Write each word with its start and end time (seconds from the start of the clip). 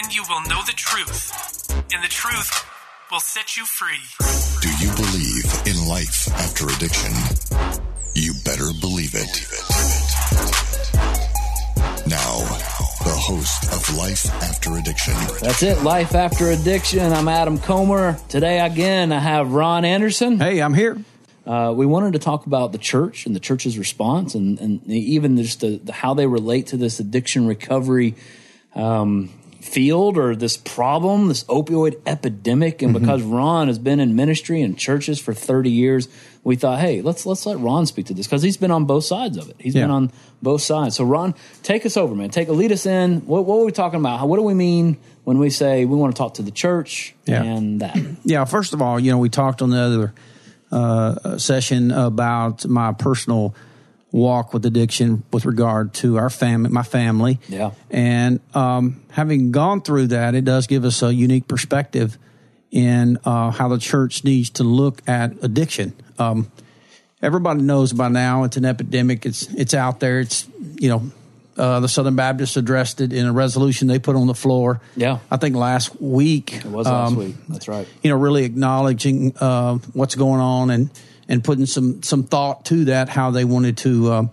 Then 0.00 0.10
you 0.12 0.22
will 0.30 0.40
know 0.42 0.62
the 0.64 0.72
truth, 0.76 1.70
and 1.92 2.02
the 2.02 2.08
truth 2.08 2.64
will 3.10 3.20
set 3.20 3.56
you 3.56 3.66
free. 3.66 3.98
Do 4.62 4.68
you 4.82 4.90
believe 4.94 5.44
in 5.66 5.88
life 5.88 6.28
after 6.36 6.64
addiction? 6.68 7.12
You 8.14 8.32
better 8.44 8.70
believe 8.80 9.14
it. 9.14 9.46
Now, 12.06 12.38
the 13.04 13.14
host 13.14 13.72
of 13.74 13.96
Life 13.98 14.32
After 14.42 14.78
Addiction. 14.78 15.14
That's 15.42 15.62
it, 15.62 15.82
Life 15.82 16.14
After 16.14 16.50
Addiction. 16.50 17.12
I'm 17.12 17.28
Adam 17.28 17.58
Comer. 17.58 18.18
Today, 18.30 18.60
again, 18.60 19.12
I 19.12 19.18
have 19.18 19.52
Ron 19.52 19.84
Anderson. 19.84 20.38
Hey, 20.38 20.62
I'm 20.62 20.72
here. 20.72 20.96
Uh, 21.44 21.74
we 21.76 21.84
wanted 21.84 22.14
to 22.14 22.20
talk 22.20 22.46
about 22.46 22.72
the 22.72 22.78
church 22.78 23.26
and 23.26 23.36
the 23.36 23.40
church's 23.40 23.76
response 23.76 24.34
and, 24.34 24.58
and 24.60 24.86
even 24.86 25.36
just 25.36 25.60
the, 25.60 25.76
the, 25.76 25.92
how 25.92 26.14
they 26.14 26.26
relate 26.26 26.68
to 26.68 26.78
this 26.78 27.00
addiction 27.00 27.46
recovery 27.46 28.14
um, 28.74 29.30
field 29.60 30.16
or 30.16 30.34
this 30.34 30.56
problem, 30.56 31.28
this 31.28 31.44
opioid 31.44 32.00
epidemic. 32.06 32.82
And 32.82 32.94
mm-hmm. 32.94 33.04
because 33.04 33.22
Ron 33.22 33.68
has 33.68 33.78
been 33.78 34.00
in 34.00 34.16
ministry 34.16 34.62
and 34.62 34.78
churches 34.78 35.20
for 35.20 35.34
30 35.34 35.70
years, 35.70 36.08
we 36.42 36.56
thought, 36.56 36.80
hey, 36.80 37.02
let's 37.02 37.26
let's 37.26 37.44
let 37.44 37.58
Ron 37.58 37.86
speak 37.86 38.06
to 38.06 38.14
this 38.14 38.26
because 38.26 38.42
he's 38.42 38.56
been 38.56 38.70
on 38.70 38.86
both 38.86 39.04
sides 39.04 39.36
of 39.36 39.50
it. 39.50 39.56
He's 39.58 39.74
yeah. 39.74 39.82
been 39.82 39.90
on 39.90 40.12
both 40.40 40.62
sides. 40.62 40.96
So 40.96 41.04
Ron, 41.04 41.34
take 41.62 41.84
us 41.84 41.96
over, 41.96 42.14
man. 42.14 42.30
Take 42.30 42.48
a 42.48 42.52
lead 42.52 42.72
us 42.72 42.86
in. 42.86 43.26
What, 43.26 43.44
what 43.44 43.56
are 43.56 43.64
we 43.64 43.72
talking 43.72 44.00
about? 44.00 44.26
What 44.26 44.36
do 44.36 44.42
we 44.42 44.54
mean 44.54 44.96
when 45.24 45.38
we 45.38 45.50
say 45.50 45.84
we 45.84 45.96
want 45.96 46.14
to 46.14 46.18
talk 46.18 46.34
to 46.34 46.42
the 46.42 46.50
church 46.50 47.14
yeah. 47.26 47.42
and 47.42 47.80
that? 47.80 47.96
Yeah. 48.22 48.44
First 48.44 48.74
of 48.74 48.82
all, 48.82 48.98
you 48.98 49.10
know, 49.10 49.18
we 49.18 49.28
talked 49.28 49.62
on 49.62 49.70
the 49.70 49.78
other 49.78 50.14
uh, 50.70 51.38
session 51.38 51.90
about 51.90 52.66
my 52.66 52.92
personal 52.92 53.54
walk 54.12 54.52
with 54.52 54.66
addiction 54.66 55.22
with 55.32 55.44
regard 55.44 55.94
to 55.94 56.18
our 56.18 56.30
family, 56.30 56.70
my 56.70 56.82
family. 56.82 57.38
Yeah. 57.48 57.72
And 57.90 58.40
um, 58.54 59.02
having 59.10 59.52
gone 59.52 59.82
through 59.82 60.08
that, 60.08 60.34
it 60.34 60.44
does 60.44 60.66
give 60.66 60.84
us 60.84 61.02
a 61.02 61.14
unique 61.14 61.46
perspective 61.46 62.18
in 62.70 63.18
uh, 63.24 63.50
how 63.50 63.68
the 63.68 63.78
church 63.78 64.24
needs 64.24 64.50
to 64.50 64.64
look 64.64 65.02
at 65.08 65.32
addiction. 65.42 65.94
Um, 66.18 66.50
everybody 67.22 67.62
knows 67.62 67.92
by 67.92 68.08
now 68.08 68.44
it's 68.44 68.56
an 68.56 68.64
epidemic. 68.64 69.26
It's 69.26 69.52
it's 69.54 69.74
out 69.74 70.00
there. 70.00 70.20
It's 70.20 70.46
you 70.76 70.88
know 70.88 71.10
uh, 71.56 71.80
the 71.80 71.88
Southern 71.88 72.16
Baptists 72.16 72.56
addressed 72.56 73.00
it 73.00 73.12
in 73.12 73.26
a 73.26 73.32
resolution 73.32 73.88
they 73.88 73.98
put 73.98 74.16
on 74.16 74.26
the 74.26 74.34
floor. 74.34 74.80
Yeah, 74.96 75.18
I 75.30 75.36
think 75.36 75.56
last 75.56 76.00
week. 76.00 76.54
It 76.54 76.64
was 76.66 76.86
last 76.86 77.12
um, 77.12 77.16
week. 77.16 77.34
That's 77.48 77.68
right. 77.68 77.88
You 78.02 78.10
know, 78.10 78.16
really 78.16 78.44
acknowledging 78.44 79.36
uh, 79.38 79.78
what's 79.92 80.14
going 80.14 80.40
on 80.40 80.70
and 80.70 80.90
and 81.30 81.44
putting 81.44 81.64
some 81.64 82.02
some 82.02 82.24
thought 82.24 82.66
to 82.66 82.86
that, 82.86 83.08
how 83.08 83.30
they 83.30 83.44
wanted 83.44 83.78
to 83.78 84.12
uh, 84.12 84.26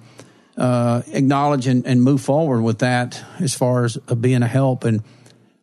uh, 0.57 1.03
acknowledge 1.13 1.67
and, 1.67 1.85
and, 1.85 2.01
move 2.01 2.19
forward 2.19 2.63
with 2.63 2.79
that 2.79 3.23
as 3.39 3.53
far 3.53 3.85
as 3.85 3.99
uh, 4.07 4.15
being 4.15 4.41
a 4.41 4.47
help. 4.47 4.83
And 4.83 5.03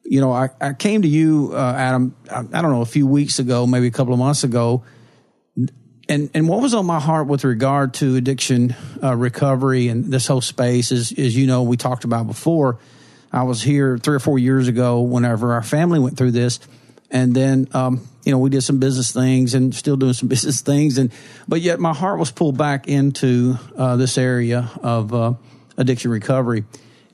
you 0.04 0.20
know, 0.20 0.32
I, 0.32 0.50
I 0.60 0.74
came 0.74 1.02
to 1.02 1.08
you, 1.08 1.50
uh, 1.52 1.74
Adam. 1.76 2.14
I, 2.30 2.38
I, 2.38 2.62
don't 2.62 2.70
know, 2.70 2.82
a 2.82 2.86
few 2.86 3.06
weeks 3.06 3.40
ago, 3.40 3.66
maybe 3.66 3.88
a 3.88 3.90
couple 3.90 4.12
of 4.12 4.20
months 4.20 4.44
ago. 4.44 4.84
And 6.08 6.30
and 6.32 6.48
what 6.48 6.62
was 6.62 6.72
on 6.72 6.86
my 6.86 7.00
heart 7.00 7.26
with 7.26 7.42
regard 7.42 7.94
to 7.94 8.14
addiction 8.14 8.76
uh, 9.02 9.16
recovery 9.16 9.88
and 9.88 10.04
this 10.04 10.28
whole 10.28 10.42
space 10.42 10.92
is 10.92 11.10
is 11.12 11.36
you 11.36 11.48
know 11.48 11.64
we 11.64 11.76
talked 11.76 12.04
about 12.04 12.28
before. 12.28 12.78
I 13.32 13.42
was 13.42 13.60
here 13.60 13.98
three 13.98 14.14
or 14.14 14.20
four 14.20 14.38
years 14.38 14.68
ago 14.68 15.00
whenever 15.00 15.54
our 15.54 15.62
family 15.62 15.98
went 15.98 16.16
through 16.16 16.30
this, 16.30 16.60
and 17.14 17.34
then 17.34 17.68
um, 17.72 18.06
you 18.24 18.32
know, 18.32 18.38
we 18.38 18.50
did 18.50 18.62
some 18.62 18.78
business 18.78 19.12
things 19.12 19.54
and 19.54 19.74
still 19.74 19.96
doing 19.96 20.14
some 20.14 20.28
business 20.34 20.60
things. 20.60 20.98
And, 20.98 21.12
but 21.46 21.60
yet 21.60 21.78
my 21.78 21.92
heart 21.92 22.18
was 22.18 22.30
pulled 22.30 22.56
back 22.56 22.88
into 22.88 23.56
uh, 23.76 23.96
this 23.96 24.18
area 24.18 24.70
of 24.82 25.14
uh, 25.14 25.34
addiction 25.76 26.10
recovery. 26.10 26.64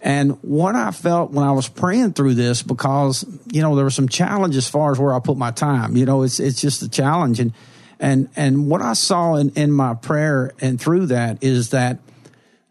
And 0.02 0.42
what 0.42 0.76
I 0.76 0.92
felt 0.92 1.30
when 1.30 1.44
I 1.44 1.52
was 1.52 1.68
praying 1.68 2.14
through 2.14 2.34
this, 2.34 2.62
because, 2.62 3.24
you 3.52 3.60
know, 3.60 3.76
there 3.76 3.84
were 3.84 3.90
some 3.90 4.08
challenges 4.08 4.64
as 4.64 4.70
far 4.70 4.92
as 4.92 4.98
where 4.98 5.12
I 5.12 5.20
put 5.20 5.36
my 5.36 5.50
time, 5.50 5.94
you 5.96 6.06
know, 6.06 6.22
it's, 6.22 6.40
it's 6.40 6.60
just 6.60 6.80
a 6.82 6.88
challenge. 6.88 7.38
And, 7.38 7.52
and, 7.98 8.30
and 8.34 8.66
what 8.66 8.80
I 8.80 8.94
saw 8.94 9.34
in, 9.34 9.50
in 9.50 9.70
my 9.70 9.92
prayer 9.92 10.52
and 10.58 10.80
through 10.80 11.06
that 11.06 11.44
is 11.44 11.70
that 11.70 11.98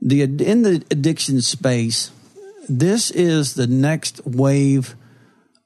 the, 0.01 0.23
in 0.23 0.63
the 0.63 0.83
addiction 0.89 1.41
space, 1.41 2.09
this 2.67 3.11
is 3.11 3.53
the 3.53 3.67
next 3.67 4.25
wave 4.25 4.95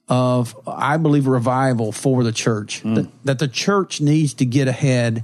of, 0.08 0.58
I 0.68 0.97
believe, 0.97 1.28
revival 1.28 1.91
for 1.91 2.24
the 2.24 2.31
church. 2.31 2.84
Mm. 2.84 2.96
That, 2.96 3.25
that, 3.25 3.40
the 3.40 3.47
church 3.47 4.02
needs 4.02 4.34
to 4.36 4.46
get 4.46 4.68
ahead. 4.68 5.24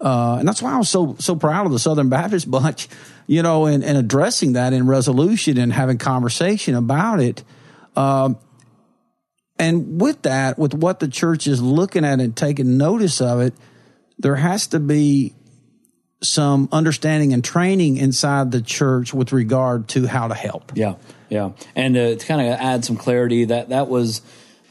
Uh, 0.00 0.36
and 0.38 0.46
that's 0.46 0.62
why 0.62 0.74
I 0.74 0.76
was 0.76 0.88
so 0.88 1.16
so 1.18 1.34
proud 1.34 1.66
of 1.66 1.72
the 1.72 1.78
Southern 1.78 2.08
Baptist 2.08 2.50
bunch, 2.50 2.88
you 3.26 3.42
know, 3.42 3.66
and, 3.66 3.82
and 3.82 3.96
addressing 3.96 4.52
that 4.52 4.72
in 4.72 4.86
resolution 4.86 5.58
and 5.58 5.72
having 5.72 5.98
conversation 5.98 6.74
about 6.74 7.20
it. 7.20 7.42
Um, 7.96 8.38
and 9.58 10.00
with 10.00 10.22
that, 10.22 10.58
with 10.58 10.72
what 10.72 11.00
the 11.00 11.08
church 11.08 11.46
is 11.48 11.60
looking 11.60 12.04
at 12.04 12.20
and 12.20 12.36
taking 12.36 12.76
notice 12.78 13.20
of 13.20 13.40
it, 13.40 13.54
there 14.18 14.36
has 14.36 14.68
to 14.68 14.78
be 14.78 15.34
some 16.20 16.68
understanding 16.72 17.32
and 17.32 17.44
training 17.44 17.96
inside 17.96 18.50
the 18.50 18.60
church 18.60 19.14
with 19.14 19.32
regard 19.32 19.88
to 19.88 20.06
how 20.06 20.28
to 20.28 20.34
help. 20.34 20.72
Yeah. 20.74 20.94
Yeah, 21.30 21.50
and 21.76 21.94
uh, 21.94 22.14
to 22.16 22.26
kind 22.26 22.40
of 22.40 22.58
add 22.58 22.86
some 22.86 22.96
clarity, 22.96 23.44
that 23.44 23.68
that 23.68 23.88
was 23.88 24.22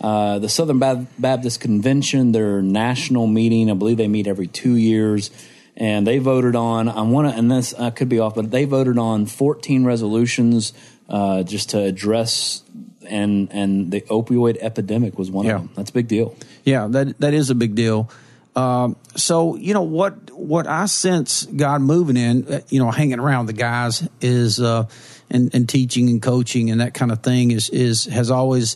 uh, 0.01 0.39
the 0.39 0.49
Southern 0.49 0.79
Baptist 1.19 1.59
Convention, 1.59 2.31
their 2.31 2.61
national 2.61 3.27
meeting. 3.27 3.69
I 3.69 3.75
believe 3.75 3.97
they 3.97 4.07
meet 4.07 4.25
every 4.25 4.47
two 4.47 4.75
years, 4.75 5.29
and 5.75 6.07
they 6.07 6.17
voted 6.17 6.55
on. 6.55 6.89
I 6.89 7.03
want 7.03 7.29
to, 7.29 7.37
and 7.37 7.51
this 7.51 7.75
I 7.75 7.91
could 7.91 8.09
be 8.09 8.19
off, 8.19 8.33
but 8.33 8.49
they 8.49 8.65
voted 8.65 8.97
on 8.97 9.27
14 9.27 9.85
resolutions 9.85 10.73
uh, 11.09 11.43
just 11.43 11.69
to 11.71 11.79
address 11.79 12.63
and 13.07 13.49
and 13.51 13.91
the 13.91 14.01
opioid 14.01 14.57
epidemic 14.59 15.17
was 15.17 15.31
one 15.31 15.45
yeah. 15.45 15.55
of 15.55 15.61
them. 15.61 15.71
That's 15.75 15.89
a 15.89 15.93
big 15.93 16.07
deal. 16.07 16.35
Yeah, 16.63 16.87
that 16.87 17.19
that 17.19 17.33
is 17.33 17.49
a 17.49 17.55
big 17.55 17.75
deal. 17.75 18.09
Um, 18.57 18.95
so 19.16 19.56
you 19.56 19.75
know 19.75 19.84
what 19.84 20.31
what 20.31 20.66
I 20.66 20.88
sense 20.88 21.45
God 21.45 21.79
moving 21.79 22.18
in, 22.18 22.51
uh, 22.51 22.62
you 22.69 22.79
know, 22.79 22.90
hanging 22.90 23.19
around 23.19 23.45
the 23.45 23.53
guys 23.53 24.07
is 24.19 24.59
uh, 24.59 24.88
and, 25.29 25.53
and 25.53 25.69
teaching 25.69 26.09
and 26.09 26.19
coaching 26.19 26.72
and 26.72 26.81
that 26.81 26.95
kind 26.95 27.12
of 27.12 27.22
thing 27.22 27.51
is 27.51 27.69
is 27.69 28.06
has 28.06 28.31
always 28.31 28.75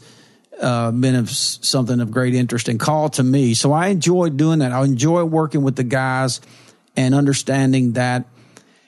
uh, 0.61 0.91
been 0.91 1.15
of 1.15 1.31
something 1.31 1.99
of 1.99 2.11
great 2.11 2.35
interest 2.35 2.69
and 2.69 2.79
call 2.79 3.09
to 3.09 3.23
me. 3.23 3.55
So 3.55 3.71
I 3.71 3.87
enjoy 3.87 4.29
doing 4.29 4.59
that. 4.59 4.71
I 4.71 4.83
enjoy 4.83 5.23
working 5.23 5.63
with 5.63 5.75
the 5.75 5.83
guys 5.83 6.41
and 6.95 7.15
understanding 7.15 7.93
that 7.93 8.27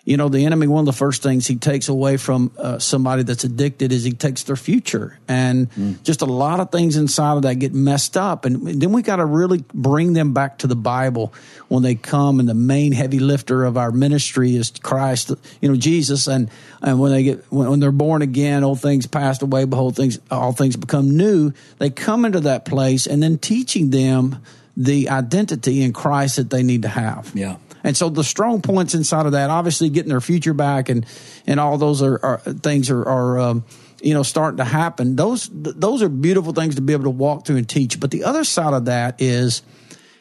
you 0.06 0.18
know, 0.18 0.28
the 0.28 0.46
enemy, 0.46 0.68
one 0.68 0.82
of 0.82 0.86
the 0.86 0.92
first 0.92 1.24
things 1.24 1.48
he 1.48 1.56
takes 1.56 1.88
away 1.88 2.18
from 2.18 2.52
uh, 2.58 2.78
somebody 2.78 3.24
that's 3.24 3.46
addicted 3.46 3.94
is 3.94 4.04
he 4.04 4.12
takes 4.12 4.44
their 4.44 4.58
future. 4.58 5.18
And 5.30 5.72
mm. 5.72 6.04
just 6.04 6.22
a 6.22 6.26
lot 6.26 6.60
of 6.60 6.72
things 6.72 6.98
inside 6.98 7.38
of 7.38 7.44
that 7.44 7.56
get 7.56 7.74
messed 7.74 8.18
up. 8.18 8.44
And 8.44 8.82
then 8.82 8.92
we 8.92 9.02
got 9.02 9.18
to 9.18 9.26
really 9.26 9.64
bring 9.74 10.12
them 10.12 10.34
back 10.34 10.58
to 10.58 10.68
the 10.68 10.76
Bible 10.76 11.34
when 11.70 11.84
they 11.84 11.96
come. 11.96 12.42
And 12.42 12.50
the 12.50 12.54
main 12.54 12.92
heavy 12.92 13.20
lifter 13.20 13.64
of 13.64 13.78
our 13.78 13.92
ministry 13.92 14.58
is 14.58 14.72
Christ, 14.72 15.32
you 15.62 15.70
know, 15.70 15.78
Jesus. 15.78 16.28
And, 16.28 16.50
and 16.82 17.00
when 17.00 17.14
they 17.14 17.24
get, 17.24 17.46
when, 17.50 17.70
when 17.70 17.80
they're 17.80 17.94
born 17.94 18.22
again, 18.22 18.66
old 18.66 18.82
things 18.82 19.08
passed 19.08 19.42
away, 19.42 19.64
behold, 19.64 19.96
things, 19.96 20.20
all 20.30 20.52
things 20.52 20.76
become 20.76 21.16
new. 21.16 21.54
They 21.78 21.90
come 21.90 22.26
into 22.26 22.42
that 22.42 22.66
place 22.66 23.08
and 23.08 23.24
then 23.24 23.38
teaching 23.38 23.90
them 23.92 24.44
the 24.76 25.10
identity 25.10 25.82
in 25.82 25.94
Christ 25.94 26.36
that 26.36 26.50
they 26.50 26.64
need 26.64 26.82
to 26.82 26.90
have. 26.90 27.32
Yeah. 27.34 27.56
And 27.84 27.98
so 27.98 28.10
the 28.10 28.24
strong 28.24 28.62
points 28.62 28.94
inside 28.94 29.26
of 29.26 29.34
that, 29.34 29.50
obviously 29.50 29.90
getting 29.90 30.10
their 30.10 30.22
future 30.22 30.54
back 30.54 30.90
and, 30.90 31.06
and 31.46 31.60
all 31.60 31.78
those 31.78 32.02
are, 32.02 32.24
are 32.24 32.38
things 32.38 32.90
are, 32.90 33.04
are 33.04 33.40
um, 33.40 33.66
you 34.02 34.14
know, 34.14 34.24
starting 34.24 34.58
to 34.58 34.64
happen. 34.64 35.16
Those, 35.16 35.50
those 35.52 36.02
are 36.02 36.10
beautiful 36.10 36.54
things 36.54 36.76
to 36.76 36.82
be 36.82 36.94
able 36.94 37.06
to 37.06 37.10
walk 37.10 37.46
through 37.46 37.58
and 37.58 37.68
teach. 37.68 38.00
But 38.00 38.12
the 38.12 38.24
other 38.24 38.44
side 38.44 38.74
of 38.74 38.86
that 38.86 39.22
is 39.22 39.64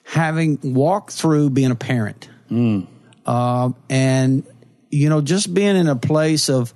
having 0.05 0.59
walked 0.63 1.13
through 1.13 1.51
being 1.51 1.71
a 1.71 1.77
parent. 1.77 2.29
Mm. 2.51 2.87
Uh, 3.25 3.71
and, 3.89 4.45
you 4.91 5.09
know, 5.09 5.21
just 5.21 5.55
being 5.55 5.77
in 5.77 5.87
a 5.87 5.97
place 5.97 6.49
of, 6.49 6.75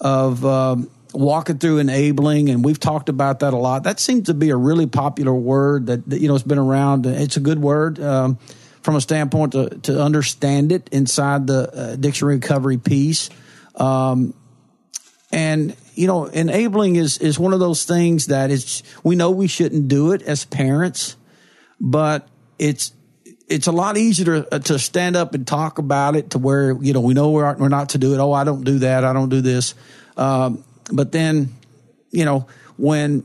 of, 0.00 0.44
um, 0.44 0.90
walking 1.14 1.58
through 1.58 1.78
enabling 1.78 2.48
and 2.48 2.64
we've 2.64 2.80
talked 2.80 3.10
about 3.10 3.40
that 3.40 3.52
a 3.52 3.56
lot 3.56 3.82
that 3.82 4.00
seems 4.00 4.28
to 4.28 4.34
be 4.34 4.48
a 4.48 4.56
really 4.56 4.86
popular 4.86 5.34
word 5.34 5.86
that, 5.86 6.08
that 6.08 6.20
you 6.20 6.28
know 6.28 6.34
it's 6.34 6.42
been 6.42 6.58
around 6.58 7.04
it's 7.04 7.36
a 7.36 7.40
good 7.40 7.58
word 7.58 8.00
um, 8.00 8.38
from 8.82 8.96
a 8.96 9.00
standpoint 9.00 9.52
to, 9.52 9.68
to 9.82 10.02
understand 10.02 10.72
it 10.72 10.88
inside 10.92 11.46
the 11.46 11.70
uh, 11.72 11.92
addiction 11.94 12.28
recovery 12.28 12.78
piece. 12.78 13.30
Um, 13.76 14.34
and 15.30 15.74
you 15.94 16.06
know, 16.06 16.26
enabling 16.26 16.96
is 16.96 17.18
is 17.18 17.38
one 17.38 17.52
of 17.52 17.60
those 17.60 17.84
things 17.84 18.26
that 18.26 18.50
is 18.50 18.82
we 19.02 19.16
know 19.16 19.30
we 19.30 19.46
shouldn't 19.46 19.88
do 19.88 20.12
it 20.12 20.22
as 20.22 20.44
parents, 20.44 21.16
but 21.80 22.28
it's 22.58 22.92
it's 23.48 23.66
a 23.66 23.72
lot 23.72 23.96
easier 23.96 24.42
to, 24.42 24.54
uh, 24.54 24.58
to 24.58 24.78
stand 24.78 25.16
up 25.16 25.34
and 25.34 25.46
talk 25.46 25.78
about 25.78 26.16
it 26.16 26.30
to 26.30 26.38
where 26.38 26.72
you 26.80 26.92
know 26.92 27.00
we 27.00 27.14
know 27.14 27.30
we're 27.30 27.54
we're 27.56 27.68
not 27.68 27.90
to 27.90 27.98
do 27.98 28.14
it. 28.14 28.18
Oh, 28.18 28.32
I 28.32 28.44
don't 28.44 28.64
do 28.64 28.80
that. 28.80 29.04
I 29.04 29.12
don't 29.12 29.28
do 29.28 29.40
this. 29.40 29.74
Um, 30.16 30.64
but 30.92 31.12
then, 31.12 31.54
you 32.10 32.24
know, 32.24 32.46
when 32.76 33.24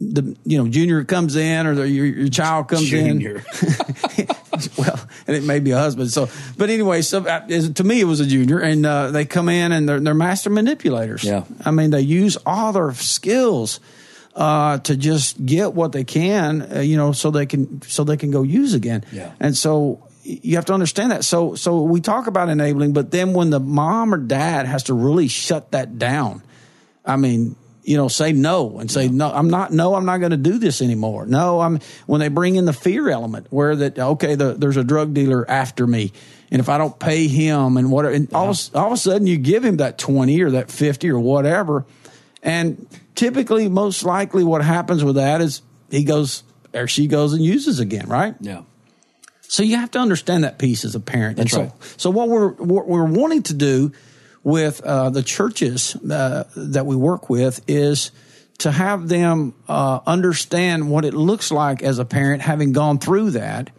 the 0.00 0.36
you 0.44 0.58
know 0.58 0.68
junior 0.68 1.04
comes 1.04 1.36
in 1.36 1.66
or 1.66 1.74
the, 1.74 1.88
your, 1.88 2.06
your 2.06 2.28
child 2.28 2.68
comes 2.68 2.88
junior. 2.88 3.44
in 4.18 4.26
well 4.78 5.00
and 5.26 5.36
it 5.36 5.42
may 5.44 5.60
be 5.60 5.70
a 5.70 5.78
husband 5.78 6.10
so 6.10 6.28
but 6.56 6.70
anyway 6.70 7.02
so 7.02 7.24
uh, 7.26 7.40
to 7.46 7.84
me 7.84 8.00
it 8.00 8.04
was 8.04 8.20
a 8.20 8.26
junior 8.26 8.58
and 8.58 8.84
uh, 8.84 9.10
they 9.10 9.24
come 9.24 9.48
in 9.48 9.72
and 9.72 9.88
they're, 9.88 10.00
they're 10.00 10.14
master 10.14 10.50
manipulators 10.50 11.24
yeah 11.24 11.44
i 11.64 11.70
mean 11.70 11.90
they 11.90 12.00
use 12.00 12.36
all 12.44 12.72
their 12.72 12.92
skills 12.92 13.80
uh, 14.34 14.78
to 14.78 14.96
just 14.96 15.44
get 15.44 15.74
what 15.74 15.92
they 15.92 16.04
can, 16.04 16.76
uh, 16.76 16.80
you 16.80 16.96
know, 16.96 17.12
so 17.12 17.30
they 17.30 17.46
can 17.46 17.82
so 17.82 18.04
they 18.04 18.16
can 18.16 18.30
go 18.30 18.42
use 18.42 18.74
again. 18.74 19.04
Yeah. 19.12 19.32
And 19.40 19.56
so 19.56 20.08
you 20.22 20.56
have 20.56 20.64
to 20.66 20.74
understand 20.74 21.10
that. 21.10 21.24
So 21.24 21.54
so 21.54 21.82
we 21.82 22.00
talk 22.00 22.26
about 22.26 22.48
enabling, 22.48 22.92
but 22.92 23.10
then 23.10 23.34
when 23.34 23.50
the 23.50 23.60
mom 23.60 24.14
or 24.14 24.18
dad 24.18 24.66
has 24.66 24.84
to 24.84 24.94
really 24.94 25.28
shut 25.28 25.72
that 25.72 25.98
down, 25.98 26.42
I 27.04 27.16
mean, 27.16 27.56
you 27.84 27.96
know, 27.96 28.08
say 28.08 28.32
no 28.32 28.78
and 28.78 28.90
say 28.90 29.08
no. 29.08 29.30
I'm 29.30 29.50
not. 29.50 29.72
No, 29.72 29.94
I'm 29.94 30.04
not 30.04 30.18
going 30.18 30.30
to 30.30 30.36
do 30.36 30.58
this 30.58 30.82
anymore. 30.82 31.26
No, 31.26 31.60
I'm. 31.60 31.80
When 32.06 32.20
they 32.20 32.28
bring 32.28 32.56
in 32.56 32.64
the 32.64 32.72
fear 32.72 33.10
element, 33.10 33.48
where 33.50 33.74
that 33.76 33.98
okay, 33.98 34.34
the, 34.34 34.54
there's 34.54 34.76
a 34.76 34.84
drug 34.84 35.14
dealer 35.14 35.48
after 35.50 35.86
me, 35.86 36.12
and 36.50 36.60
if 36.60 36.68
I 36.68 36.78
don't 36.78 36.98
pay 36.98 37.26
him 37.28 37.76
and 37.76 37.90
whatever, 37.90 38.14
and 38.14 38.32
all, 38.32 38.50
of, 38.50 38.70
all 38.74 38.86
of 38.88 38.92
a 38.92 38.96
sudden 38.96 39.26
you 39.26 39.36
give 39.36 39.64
him 39.64 39.78
that 39.78 39.98
twenty 39.98 40.40
or 40.42 40.52
that 40.52 40.70
fifty 40.70 41.10
or 41.10 41.18
whatever, 41.18 41.84
and 42.42 42.86
typically, 43.14 43.68
most 43.68 44.04
likely, 44.04 44.44
what 44.44 44.62
happens 44.62 45.02
with 45.02 45.16
that 45.16 45.40
is 45.40 45.62
he 45.90 46.04
goes 46.04 46.44
or 46.74 46.86
she 46.86 47.06
goes 47.06 47.32
and 47.32 47.44
uses 47.44 47.80
again, 47.80 48.08
right? 48.08 48.34
Yeah. 48.40 48.62
So 49.42 49.62
you 49.62 49.76
have 49.76 49.90
to 49.90 49.98
understand 49.98 50.44
that 50.44 50.58
piece 50.58 50.84
as 50.84 50.94
a 50.94 51.00
parent. 51.00 51.36
That's 51.36 51.52
and 51.54 51.70
so, 51.70 51.74
right. 51.74 52.00
So 52.00 52.10
what 52.10 52.28
we're 52.28 52.52
what 52.52 52.88
we're 52.88 53.04
wanting 53.04 53.42
to 53.44 53.54
do 53.54 53.92
with 54.44 54.80
uh, 54.82 55.10
the 55.10 55.22
churches 55.22 55.96
uh, 55.96 56.44
that 56.56 56.86
we 56.86 56.96
work 56.96 57.30
with 57.30 57.60
is 57.68 58.10
to 58.58 58.70
have 58.70 59.08
them 59.08 59.54
uh, 59.68 60.00
understand 60.06 60.90
what 60.90 61.04
it 61.04 61.14
looks 61.14 61.50
like 61.50 61.82
as 61.82 61.98
a 61.98 62.04
parent, 62.04 62.42
having 62.42 62.72
gone 62.72 62.98
through 62.98 63.30
that, 63.30 63.70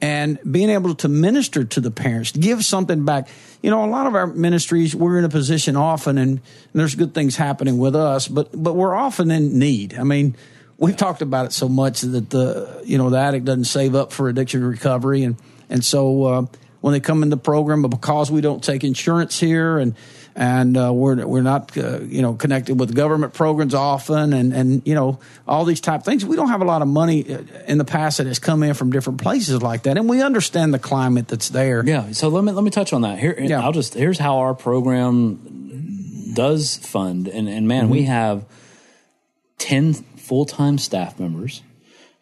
and 0.00 0.38
being 0.50 0.70
able 0.70 0.94
to 0.96 1.08
minister 1.08 1.64
to 1.64 1.80
the 1.80 1.90
parents, 1.90 2.32
give 2.32 2.64
something 2.64 3.04
back. 3.04 3.28
You 3.62 3.70
know, 3.70 3.84
a 3.84 3.86
lot 3.86 4.06
of 4.06 4.14
our 4.14 4.26
ministries, 4.26 4.94
we're 4.94 5.18
in 5.18 5.24
a 5.24 5.28
position 5.28 5.76
often, 5.76 6.18
and, 6.18 6.30
and 6.30 6.40
there's 6.74 6.94
good 6.94 7.14
things 7.14 7.36
happening 7.36 7.78
with 7.78 7.94
us, 7.94 8.26
but 8.26 8.50
but 8.52 8.74
we're 8.74 8.94
often 8.94 9.30
in 9.30 9.58
need. 9.58 9.94
I 9.98 10.02
mean, 10.02 10.34
we've 10.78 10.96
talked 10.96 11.22
about 11.22 11.46
it 11.46 11.52
so 11.52 11.68
much 11.68 12.00
that 12.00 12.30
the 12.30 12.82
you 12.84 12.98
know 12.98 13.10
the 13.10 13.18
addict 13.18 13.44
doesn't 13.44 13.64
save 13.64 13.94
up 13.94 14.12
for 14.12 14.28
addiction 14.28 14.64
recovery, 14.64 15.22
and 15.22 15.36
and 15.70 15.84
so 15.84 16.24
uh, 16.24 16.46
when 16.82 16.92
they 16.92 17.00
come 17.00 17.22
in 17.22 17.30
the 17.30 17.36
program, 17.38 17.80
but 17.80 17.88
because 17.88 18.30
we 18.30 18.42
don't 18.42 18.62
take 18.62 18.84
insurance 18.84 19.40
here, 19.40 19.78
and 19.78 19.94
and 20.34 20.76
uh, 20.76 20.92
we're 20.92 21.26
we're 21.26 21.42
not 21.42 21.76
uh, 21.78 22.00
you 22.00 22.20
know 22.22 22.34
connected 22.34 22.78
with 22.78 22.94
government 22.94 23.32
programs 23.34 23.72
often, 23.74 24.32
and 24.34 24.52
and 24.52 24.82
you 24.84 24.94
know 24.94 25.18
all 25.48 25.64
these 25.64 25.80
type 25.80 26.00
of 26.00 26.04
things, 26.04 26.24
we 26.24 26.36
don't 26.36 26.48
have 26.48 26.60
a 26.60 26.64
lot 26.66 26.82
of 26.82 26.88
money 26.88 27.32
uh, 27.34 27.38
in 27.66 27.78
the 27.78 27.84
past 27.84 28.18
that 28.18 28.26
has 28.26 28.38
come 28.38 28.62
in 28.62 28.74
from 28.74 28.90
different 28.92 29.20
places 29.22 29.62
like 29.62 29.84
that, 29.84 29.96
and 29.96 30.08
we 30.08 30.20
understand 30.22 30.74
the 30.74 30.78
climate 30.78 31.28
that's 31.28 31.48
there. 31.48 31.82
Yeah. 31.86 32.12
So 32.12 32.28
let 32.28 32.44
me 32.44 32.52
let 32.52 32.64
me 32.64 32.70
touch 32.70 32.92
on 32.92 33.02
that. 33.02 33.18
Here, 33.18 33.34
Yeah. 33.38 33.62
I'll 33.62 33.72
just 33.72 33.94
here's 33.94 34.18
how 34.18 34.38
our 34.38 34.54
program 34.54 36.32
does 36.34 36.76
fund, 36.78 37.28
and 37.28 37.48
and 37.48 37.66
man, 37.68 37.84
Mm-hmm. 37.84 37.92
we 37.92 38.02
have 38.04 38.44
ten 39.58 39.92
full 39.94 40.46
time 40.46 40.78
staff 40.78 41.20
members. 41.20 41.62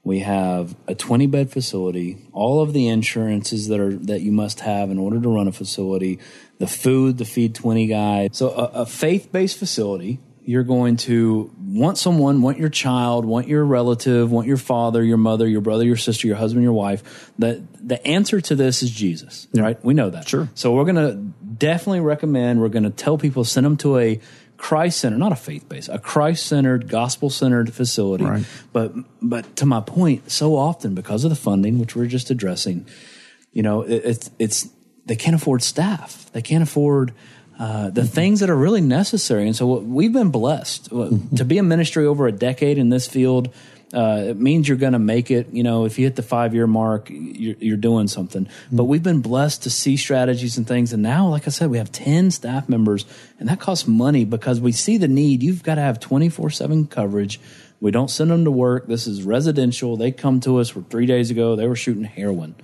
We 0.02 0.20
have 0.20 0.74
a 0.88 0.94
twenty 0.94 1.26
bed 1.26 1.50
facility. 1.50 2.26
All 2.32 2.62
of 2.62 2.72
the 2.72 2.88
insurances 2.88 3.68
that 3.68 3.80
are 3.80 3.94
that 3.94 4.22
you 4.22 4.32
must 4.32 4.60
have 4.60 4.90
in 4.90 4.98
order 4.98 5.20
to 5.20 5.28
run 5.28 5.46
a 5.46 5.52
facility. 5.52 6.18
The 6.58 6.66
food, 6.66 7.18
the 7.18 7.24
feed 7.24 7.54
twenty 7.54 7.86
guide. 7.86 8.34
So 8.34 8.50
a, 8.50 8.82
a 8.82 8.86
faith 8.86 9.30
based 9.30 9.58
facility. 9.58 10.18
You're 10.42 10.64
going 10.64 10.96
to 10.96 11.54
want 11.60 11.98
someone, 11.98 12.40
want 12.40 12.58
your 12.58 12.70
child, 12.70 13.24
want 13.24 13.46
your 13.46 13.64
relative, 13.64 14.32
want 14.32 14.48
your 14.48 14.56
father, 14.56 15.04
your 15.04 15.18
mother, 15.18 15.46
your 15.46 15.60
brother, 15.60 15.84
your 15.84 15.98
sister, 15.98 16.26
your 16.26 16.38
husband, 16.38 16.64
your 16.64 16.72
wife. 16.72 17.30
The 17.38 17.62
the 17.78 18.04
answer 18.06 18.40
to 18.40 18.56
this 18.56 18.82
is 18.82 18.90
Jesus, 18.90 19.48
right? 19.54 19.78
We 19.84 19.94
know 19.94 20.10
that. 20.10 20.26
Sure. 20.26 20.48
So 20.54 20.72
we're 20.72 20.84
going 20.84 20.96
to 20.96 21.14
definitely 21.58 22.00
recommend, 22.00 22.60
we're 22.60 22.68
going 22.68 22.84
to 22.84 22.90
tell 22.90 23.18
people, 23.18 23.44
send 23.44 23.66
them 23.66 23.76
to 23.76 23.98
a 23.98 24.20
Christ 24.60 25.00
centered, 25.00 25.18
not 25.18 25.32
a 25.32 25.36
faith 25.36 25.70
based, 25.70 25.88
a 25.88 25.98
Christ 25.98 26.46
centered, 26.46 26.86
gospel 26.86 27.30
centered 27.30 27.72
facility. 27.72 28.24
Right. 28.24 28.44
But, 28.74 28.92
but 29.22 29.56
to 29.56 29.64
my 29.64 29.80
point, 29.80 30.30
so 30.30 30.54
often 30.54 30.94
because 30.94 31.24
of 31.24 31.30
the 31.30 31.36
funding, 31.36 31.78
which 31.78 31.96
we're 31.96 32.06
just 32.06 32.30
addressing, 32.30 32.86
you 33.52 33.62
know, 33.62 33.80
it, 33.80 34.02
it's, 34.04 34.30
it's, 34.38 34.68
they 35.06 35.16
can't 35.16 35.34
afford 35.34 35.62
staff. 35.62 36.30
They 36.32 36.42
can't 36.42 36.62
afford, 36.62 37.14
uh, 37.58 37.88
the 37.88 38.02
mm-hmm. 38.02 38.10
things 38.10 38.40
that 38.40 38.50
are 38.50 38.56
really 38.56 38.82
necessary. 38.82 39.46
And 39.46 39.56
so 39.56 39.66
what- 39.66 39.84
we've 39.84 40.12
been 40.12 40.30
blessed 40.30 40.92
uh, 40.92 40.96
mm-hmm. 40.96 41.36
to 41.36 41.44
be 41.46 41.56
a 41.56 41.62
ministry 41.62 42.04
over 42.04 42.26
a 42.26 42.32
decade 42.32 42.76
in 42.76 42.90
this 42.90 43.08
field. 43.08 43.48
Uh, 43.92 44.24
it 44.28 44.36
means 44.36 44.68
you're 44.68 44.76
going 44.76 44.92
to 44.92 45.00
make 45.00 45.30
it. 45.30 45.48
You 45.52 45.62
know, 45.62 45.84
if 45.84 45.98
you 45.98 46.06
hit 46.06 46.16
the 46.16 46.22
five 46.22 46.54
year 46.54 46.66
mark, 46.66 47.08
you're, 47.10 47.56
you're 47.58 47.76
doing 47.76 48.06
something. 48.06 48.48
But 48.70 48.84
we've 48.84 49.02
been 49.02 49.20
blessed 49.20 49.64
to 49.64 49.70
see 49.70 49.96
strategies 49.96 50.56
and 50.56 50.66
things. 50.66 50.92
And 50.92 51.02
now, 51.02 51.28
like 51.28 51.46
I 51.46 51.50
said, 51.50 51.70
we 51.70 51.78
have 51.78 51.90
10 51.90 52.30
staff 52.30 52.68
members, 52.68 53.04
and 53.38 53.48
that 53.48 53.58
costs 53.58 53.88
money 53.88 54.24
because 54.24 54.60
we 54.60 54.72
see 54.72 54.96
the 54.96 55.08
need. 55.08 55.42
You've 55.42 55.62
got 55.62 55.74
to 55.74 55.80
have 55.80 55.98
24 55.98 56.50
7 56.50 56.86
coverage. 56.86 57.40
We 57.80 57.90
don't 57.90 58.10
send 58.10 58.30
them 58.30 58.44
to 58.44 58.50
work. 58.50 58.86
This 58.86 59.06
is 59.06 59.22
residential. 59.22 59.96
They 59.96 60.12
come 60.12 60.40
to 60.40 60.58
us 60.58 60.68
for 60.68 60.82
three 60.82 61.06
days 61.06 61.30
ago. 61.30 61.56
They 61.56 61.66
were 61.66 61.76
shooting 61.76 62.04
heroin. 62.04 62.54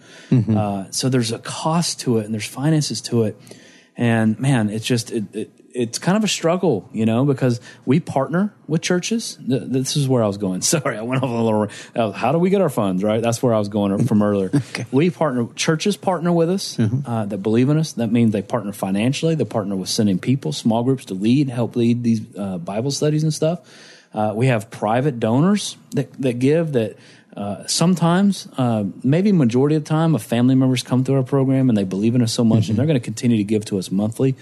Uh, 0.56 0.90
so 0.90 1.08
there's 1.08 1.32
a 1.32 1.38
cost 1.38 2.00
to 2.00 2.18
it 2.18 2.26
and 2.26 2.34
there's 2.34 2.46
finances 2.46 3.00
to 3.02 3.22
it. 3.24 3.40
And 3.96 4.38
man, 4.38 4.68
it's 4.68 4.84
just, 4.84 5.10
it, 5.10 5.24
it, 5.34 5.50
it's 5.76 5.98
kind 5.98 6.16
of 6.16 6.24
a 6.24 6.28
struggle, 6.28 6.88
you 6.92 7.04
know, 7.04 7.24
because 7.24 7.60
we 7.84 8.00
partner 8.00 8.54
with 8.66 8.80
churches. 8.82 9.38
This 9.40 9.96
is 9.96 10.08
where 10.08 10.22
I 10.22 10.26
was 10.26 10.38
going. 10.38 10.60
Sorry, 10.62 10.96
I 10.96 11.02
went 11.02 11.22
off 11.22 11.30
a 11.30 11.32
little. 11.32 11.68
Uh, 11.94 12.12
how 12.12 12.32
do 12.32 12.38
we 12.38 12.50
get 12.50 12.60
our 12.60 12.68
funds? 12.68 13.04
Right, 13.04 13.22
that's 13.22 13.42
where 13.42 13.54
I 13.54 13.58
was 13.58 13.68
going 13.68 14.06
from 14.06 14.22
earlier. 14.22 14.50
We 14.92 15.10
partner. 15.10 15.48
Churches 15.54 15.96
partner 15.96 16.32
with 16.32 16.48
us 16.48 16.78
uh, 16.78 17.26
that 17.26 17.38
believe 17.38 17.68
in 17.68 17.78
us. 17.78 17.92
That 17.94 18.12
means 18.12 18.32
they 18.32 18.42
partner 18.42 18.72
financially. 18.72 19.34
They 19.34 19.44
partner 19.44 19.74
with 19.76 19.88
sending 19.88 20.18
people, 20.18 20.52
small 20.52 20.82
groups 20.84 21.06
to 21.06 21.14
lead, 21.14 21.48
help 21.50 21.76
lead 21.76 22.02
these 22.02 22.20
uh, 22.36 22.58
Bible 22.58 22.90
studies 22.90 23.22
and 23.22 23.34
stuff. 23.34 23.60
Uh, 24.14 24.32
we 24.34 24.46
have 24.46 24.70
private 24.70 25.18
donors 25.20 25.76
that 25.92 26.12
that 26.20 26.38
give 26.38 26.72
that. 26.72 26.96
Uh, 27.36 27.66
sometimes, 27.66 28.48
uh, 28.56 28.84
maybe 29.04 29.30
majority 29.30 29.76
of 29.76 29.84
the 29.84 29.88
time, 29.88 30.14
a 30.14 30.18
family 30.18 30.54
members 30.54 30.82
come 30.82 31.04
through 31.04 31.16
our 31.16 31.22
program 31.22 31.68
and 31.68 31.76
they 31.76 31.84
believe 31.84 32.14
in 32.14 32.22
us 32.22 32.32
so 32.32 32.42
much, 32.42 32.68
and 32.68 32.78
they're 32.78 32.86
going 32.86 32.98
to 32.98 33.04
continue 33.04 33.36
to 33.36 33.44
give 33.44 33.64
to 33.66 33.78
us 33.78 33.90
monthly. 33.90 34.34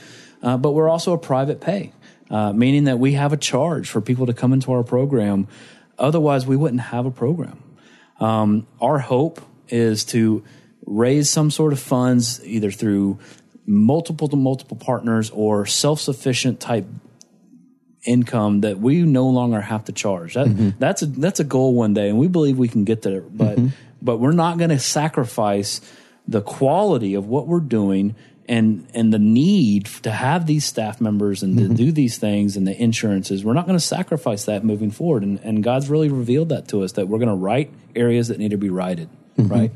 Uh, 0.43 0.56
but 0.56 0.73
we're 0.73 0.88
also 0.88 1.12
a 1.12 1.19
private 1.19 1.61
pay, 1.61 1.93
uh, 2.31 2.52
meaning 2.52 2.85
that 2.85 3.00
we 3.00 3.14
have 3.14 3.32
a 3.32 3.37
charge 3.37 3.88
for 3.88 4.00
people 4.00 4.26
to 4.26 4.32
come 4.32 4.52
into 4.52 4.70
our 4.70 4.85
program. 4.85 5.49
Otherwise, 5.99 6.46
we 6.46 6.55
wouldn't 6.55 6.82
have 6.82 7.05
a 7.05 7.11
program. 7.11 7.61
Um, 8.20 8.67
our 8.81 9.00
hope 9.00 9.41
is 9.69 10.05
to 10.06 10.44
raise 10.87 11.29
some 11.29 11.50
sort 11.50 11.73
of 11.73 11.81
funds 11.81 12.44
either 12.44 12.70
through 12.70 13.19
multiple 13.67 14.29
to 14.29 14.37
multiple 14.37 14.76
partners 14.76 15.31
or 15.31 15.67
self 15.67 16.00
sufficient 16.00 16.61
type 16.61 16.87
income 18.04 18.60
that 18.62 18.78
we 18.78 19.02
no 19.02 19.28
longer 19.28 19.60
have 19.60 19.84
to 19.84 19.92
charge. 19.92 20.34
That 20.34 20.46
mm-hmm. 20.46 20.70
that's 20.78 21.02
a 21.02 21.06
that's 21.06 21.40
a 21.40 21.44
goal 21.44 21.74
one 21.74 21.94
day, 21.94 22.08
and 22.08 22.19
we 22.19 22.29
believe 22.29 22.58
we 22.58 22.69
can 22.69 22.84
get 22.84 23.02
there. 23.02 23.20
But 23.20 23.56
mm-hmm. 23.56 23.69
but 24.02 24.19
we're 24.19 24.32
not 24.32 24.58
going 24.58 24.70
to 24.70 24.79
sacrifice 24.79 25.81
the 26.26 26.40
quality 26.40 27.14
of 27.14 27.26
what 27.26 27.46
we're 27.46 27.60
doing 27.60 28.14
and 28.48 28.86
and 28.94 29.12
the 29.12 29.19
need 29.19 29.86
to 29.86 30.10
have 30.10 30.46
these 30.46 30.64
staff 30.64 31.00
members 31.00 31.43
and 31.43 31.56
to 31.56 31.64
mm-hmm. 31.64 31.74
do 31.74 31.93
these 31.93 32.19
things 32.19 32.56
and 32.56 32.67
the 32.67 32.81
insurances. 32.81 33.44
We're 33.44 33.55
not 33.55 33.67
going 33.67 33.79
to 33.79 33.84
sacrifice 33.84 34.44
that 34.44 34.64
moving 34.64 34.90
forward. 34.90 35.22
And 35.22 35.40
and 35.40 35.62
God's 35.62 35.88
really 35.88 36.08
revealed 36.08 36.50
that 36.50 36.69
to 36.69 36.82
us 36.82 36.93
that 36.93 37.08
we're 37.08 37.19
going 37.19 37.29
to 37.29 37.34
right 37.34 37.70
areas 37.94 38.29
that 38.29 38.38
need 38.38 38.50
to 38.50 38.58
be 38.58 38.70
righted. 38.70 39.08
Right. 39.36 39.72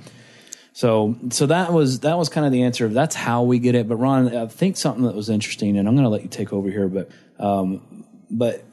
So, 0.79 1.17
so 1.31 1.47
that 1.47 1.73
was 1.73 2.01
that 2.01 2.17
was 2.17 2.29
kind 2.29 2.47
of 2.47 2.53
the 2.53 2.63
answer. 2.63 2.87
That's 2.87 3.17
how 3.17 3.43
we 3.43 3.59
get 3.59 3.75
it. 3.75 3.89
But 3.89 3.97
Ron, 3.97 4.33
I 4.37 4.47
think 4.47 4.77
something 4.77 5.03
that 5.07 5.17
was 5.17 5.29
interesting, 5.29 5.77
and 5.77 5.89
I'm 5.89 5.97
going 5.97 6.05
to 6.05 6.09
let 6.09 6.23
you 6.23 6.29
take 6.29 6.53
over 6.53 6.71
here. 6.71 6.87
But, 6.87 7.11
um, 7.41 8.05
but 8.31 8.65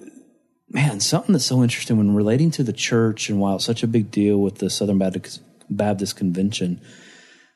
man, 0.69 0.99
something 0.99 1.33
that's 1.33 1.45
so 1.45 1.63
interesting 1.63 1.97
when 1.97 2.15
relating 2.15 2.51
to 2.51 2.63
the 2.63 2.73
church, 2.73 3.29
and 3.29 3.39
while 3.39 3.55
it's 3.55 3.65
such 3.65 3.83
a 3.83 3.87
big 3.87 4.11
deal 4.11 4.37
with 4.37 4.55
the 4.55 4.69
Southern 4.69 4.97
Baptist 4.97 5.41
Baptist 5.69 6.15
Convention, 6.15 6.81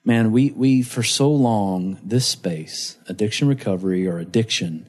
man, 0.04 0.32
we 0.32 0.52
we 0.52 0.82
for 0.82 1.04
so 1.04 1.30
long 1.32 2.00
this 2.04 2.26
space, 2.26 2.98
addiction 3.08 3.48
recovery 3.48 4.08
or 4.08 4.20
addiction, 4.20 4.88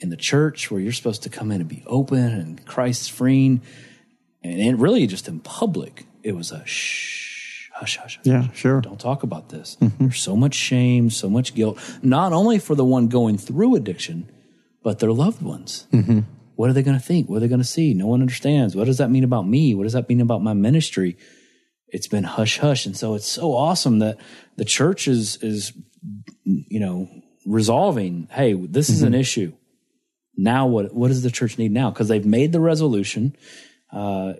in 0.00 0.10
the 0.10 0.16
church 0.16 0.70
where 0.70 0.80
you're 0.80 0.92
supposed 0.92 1.22
to 1.22 1.30
come 1.30 1.50
in 1.50 1.60
and 1.60 1.68
be 1.68 1.82
open 1.86 2.18
and 2.18 2.64
Christ's 2.66 3.08
freeing, 3.08 3.62
and 4.42 4.60
it 4.60 4.76
really 4.76 5.06
just 5.06 5.28
in 5.28 5.40
public, 5.40 6.04
it 6.22 6.36
was 6.36 6.52
a 6.52 6.64
shh, 6.66 7.68
hush, 7.72 7.96
hush, 7.96 8.16
hush. 8.16 8.26
Yeah, 8.26 8.50
sure. 8.52 8.80
Don't 8.80 9.00
talk 9.00 9.22
about 9.22 9.48
this. 9.48 9.76
Mm-hmm. 9.80 10.04
There's 10.04 10.20
so 10.20 10.36
much 10.36 10.54
shame, 10.54 11.08
so 11.10 11.30
much 11.30 11.54
guilt, 11.54 11.78
not 12.02 12.32
only 12.32 12.58
for 12.58 12.74
the 12.74 12.84
one 12.84 13.08
going 13.08 13.38
through 13.38 13.76
addiction, 13.76 14.30
but 14.82 14.98
their 14.98 15.12
loved 15.12 15.42
ones. 15.42 15.86
Mm-hmm. 15.92 16.20
What 16.56 16.68
are 16.70 16.72
they 16.72 16.82
going 16.82 16.98
to 16.98 17.02
think? 17.04 17.28
What 17.28 17.36
are 17.36 17.40
they 17.40 17.48
going 17.48 17.60
to 17.60 17.66
see? 17.66 17.94
No 17.94 18.06
one 18.06 18.20
understands. 18.20 18.74
What 18.76 18.84
does 18.86 18.98
that 18.98 19.10
mean 19.10 19.24
about 19.24 19.46
me? 19.46 19.74
What 19.74 19.84
does 19.84 19.92
that 19.94 20.08
mean 20.08 20.20
about 20.20 20.42
my 20.42 20.52
ministry? 20.54 21.16
It's 21.88 22.06
been 22.06 22.24
hush 22.24 22.58
hush, 22.58 22.86
and 22.86 22.96
so 22.96 23.14
it's 23.14 23.26
so 23.26 23.54
awesome 23.54 23.98
that 24.00 24.16
the 24.56 24.64
church 24.64 25.08
is 25.08 25.36
is 25.42 25.72
you 26.44 26.80
know 26.80 27.08
resolving. 27.46 28.28
Hey, 28.30 28.54
this 28.54 28.88
is 28.88 29.02
an 29.02 29.14
issue. 29.14 29.52
Now, 30.36 30.66
what 30.66 30.94
what 30.94 31.08
does 31.08 31.22
the 31.22 31.30
church 31.30 31.58
need 31.58 31.72
now? 31.72 31.90
Because 31.90 32.08
they've 32.08 32.24
made 32.24 32.52
the 32.52 32.60
resolution. 32.60 33.36
Uh, 33.92 34.34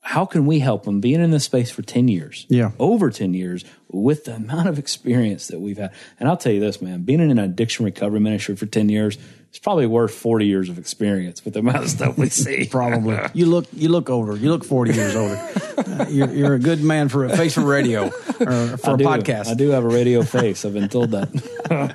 how 0.00 0.24
can 0.26 0.44
we 0.46 0.58
help 0.58 0.84
them 0.84 1.00
being 1.00 1.20
in 1.20 1.30
this 1.30 1.44
space 1.44 1.70
for 1.70 1.80
10 1.80 2.08
years 2.08 2.46
Yeah. 2.50 2.72
over 2.78 3.10
10 3.10 3.32
years 3.32 3.64
with 3.88 4.24
the 4.26 4.34
amount 4.36 4.68
of 4.68 4.78
experience 4.78 5.48
that 5.48 5.60
we've 5.60 5.78
had 5.78 5.92
and 6.20 6.28
i'll 6.28 6.36
tell 6.36 6.52
you 6.52 6.60
this 6.60 6.82
man 6.82 7.02
being 7.04 7.20
in 7.20 7.30
an 7.30 7.38
addiction 7.38 7.86
recovery 7.86 8.20
ministry 8.20 8.54
for 8.54 8.66
10 8.66 8.90
years 8.90 9.16
it's 9.54 9.60
probably 9.60 9.86
worth 9.86 10.12
40 10.12 10.46
years 10.46 10.68
of 10.68 10.78
experience 10.78 11.44
with 11.44 11.54
the 11.54 11.60
amount 11.60 11.84
of 11.84 11.88
stuff 11.88 12.18
we 12.18 12.28
see. 12.28 12.66
Probably. 12.70 13.16
You 13.34 13.46
look 13.46 13.66
you 13.72 13.88
look 13.88 14.10
older. 14.10 14.36
You 14.36 14.50
look 14.50 14.64
forty 14.64 14.92
years 14.92 15.14
older. 15.14 15.36
Uh, 15.78 16.06
you're, 16.08 16.32
you're 16.32 16.54
a 16.54 16.58
good 16.58 16.82
man 16.82 17.08
for 17.08 17.24
a 17.24 17.36
face 17.36 17.54
for 17.54 17.60
radio 17.60 18.06
or 18.40 18.76
for 18.76 18.90
I 18.90 18.94
a 18.94 18.96
do. 18.96 19.04
podcast. 19.04 19.46
I 19.46 19.54
do 19.54 19.70
have 19.70 19.84
a 19.84 19.88
radio 19.88 20.24
face. 20.24 20.64
I've 20.64 20.74
been 20.74 20.88
told 20.88 21.12
that. 21.12 21.94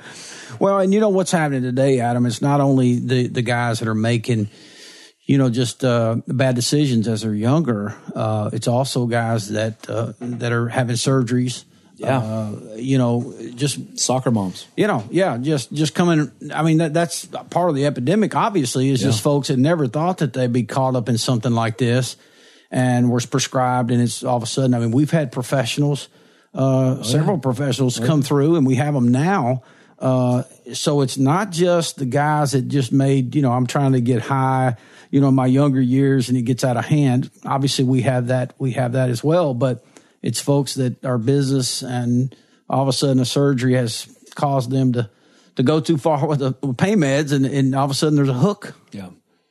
Well, 0.58 0.78
and 0.78 0.92
you 0.92 1.00
know 1.00 1.08
what's 1.10 1.30
happening 1.32 1.62
today, 1.62 2.00
Adam? 2.00 2.24
It's 2.26 2.42
not 2.42 2.60
only 2.60 2.98
the 2.98 3.28
the 3.28 3.42
guys 3.42 3.78
that 3.80 3.88
are 3.88 3.94
making, 3.94 4.48
you 5.24 5.36
know, 5.38 5.48
just 5.50 5.84
uh, 5.84 6.16
bad 6.26 6.54
decisions 6.54 7.08
as 7.08 7.22
they're 7.22 7.34
younger. 7.34 7.94
Uh, 8.14 8.50
it's 8.52 8.68
also 8.68 9.06
guys 9.06 9.48
that 9.50 9.88
uh, 9.88 10.12
that 10.20 10.52
are 10.52 10.68
having 10.68 10.96
surgeries. 10.96 11.64
Yeah. 12.00 12.18
Uh, 12.18 12.56
you 12.76 12.96
know, 12.96 13.34
just 13.54 13.98
Soccer 13.98 14.30
moms. 14.30 14.66
you 14.74 14.86
know, 14.86 15.04
yeah, 15.10 15.36
just 15.36 15.70
just 15.70 15.94
coming. 15.94 16.30
I 16.54 16.62
mean, 16.62 16.78
that, 16.78 16.94
that's 16.94 17.26
part 17.26 17.68
of 17.68 17.74
the 17.74 17.84
epidemic. 17.84 18.34
Obviously, 18.34 18.88
is 18.88 19.02
just 19.02 19.20
folks 19.22 19.48
that 19.48 19.58
never 19.58 19.86
thought 19.86 20.18
that 20.18 20.32
they'd 20.32 20.50
be 20.50 20.62
caught 20.62 20.96
up 20.96 21.10
in 21.10 21.18
something 21.18 21.52
like 21.52 21.76
this, 21.76 22.16
and 22.70 23.10
was 23.12 23.26
prescribed, 23.26 23.90
and 23.90 24.00
it's 24.00 24.24
all 24.24 24.38
of 24.38 24.42
a 24.42 24.46
sudden. 24.46 24.72
I 24.72 24.78
mean, 24.78 24.92
we've 24.92 25.10
had 25.10 25.30
professionals, 25.30 26.08
uh, 26.54 27.02
several 27.02 27.36
professionals 27.36 27.98
come 27.98 28.22
through, 28.22 28.56
and 28.56 28.66
we 28.66 28.76
have 28.76 28.94
them 28.94 29.08
now. 29.08 29.62
Uh, 29.98 30.44
so 30.72 31.02
it's 31.02 31.18
not 31.18 31.50
just 31.50 31.98
the 31.98 32.06
guys 32.06 32.52
that 32.52 32.68
just 32.68 32.92
made. 32.92 33.34
You 33.34 33.42
know, 33.42 33.52
I'm 33.52 33.66
trying 33.66 33.92
to 33.92 34.00
get 34.00 34.22
high. 34.22 34.76
You 35.10 35.20
know, 35.20 35.30
my 35.30 35.46
younger 35.46 35.82
years, 35.82 36.30
and 36.30 36.38
it 36.38 36.42
gets 36.42 36.64
out 36.64 36.78
of 36.78 36.86
hand. 36.86 37.30
Obviously, 37.44 37.84
we 37.84 38.00
have 38.02 38.28
that. 38.28 38.54
We 38.58 38.72
have 38.72 38.92
that 38.92 39.10
as 39.10 39.22
well, 39.22 39.52
but 39.52 39.84
it's 40.22 40.40
folks 40.40 40.74
that 40.74 41.04
are 41.04 41.18
business 41.18 41.82
and 41.82 42.34
all 42.68 42.82
of 42.82 42.88
a 42.88 42.92
sudden 42.92 43.20
a 43.20 43.24
surgery 43.24 43.74
has 43.74 44.06
caused 44.34 44.70
them 44.70 44.92
to 44.92 45.10
to 45.56 45.62
go 45.62 45.80
too 45.80 45.96
far 45.98 46.26
with 46.30 46.38
the 46.38 46.54
with 46.62 46.76
pain 46.76 46.98
meds 46.98 47.32
and, 47.32 47.44
and 47.46 47.74
all 47.74 47.84
of 47.84 47.90
a 47.90 47.94
sudden 47.94 48.16
there's 48.16 48.28
a 48.28 48.34
hook 48.34 48.74
Yeah. 48.92 49.10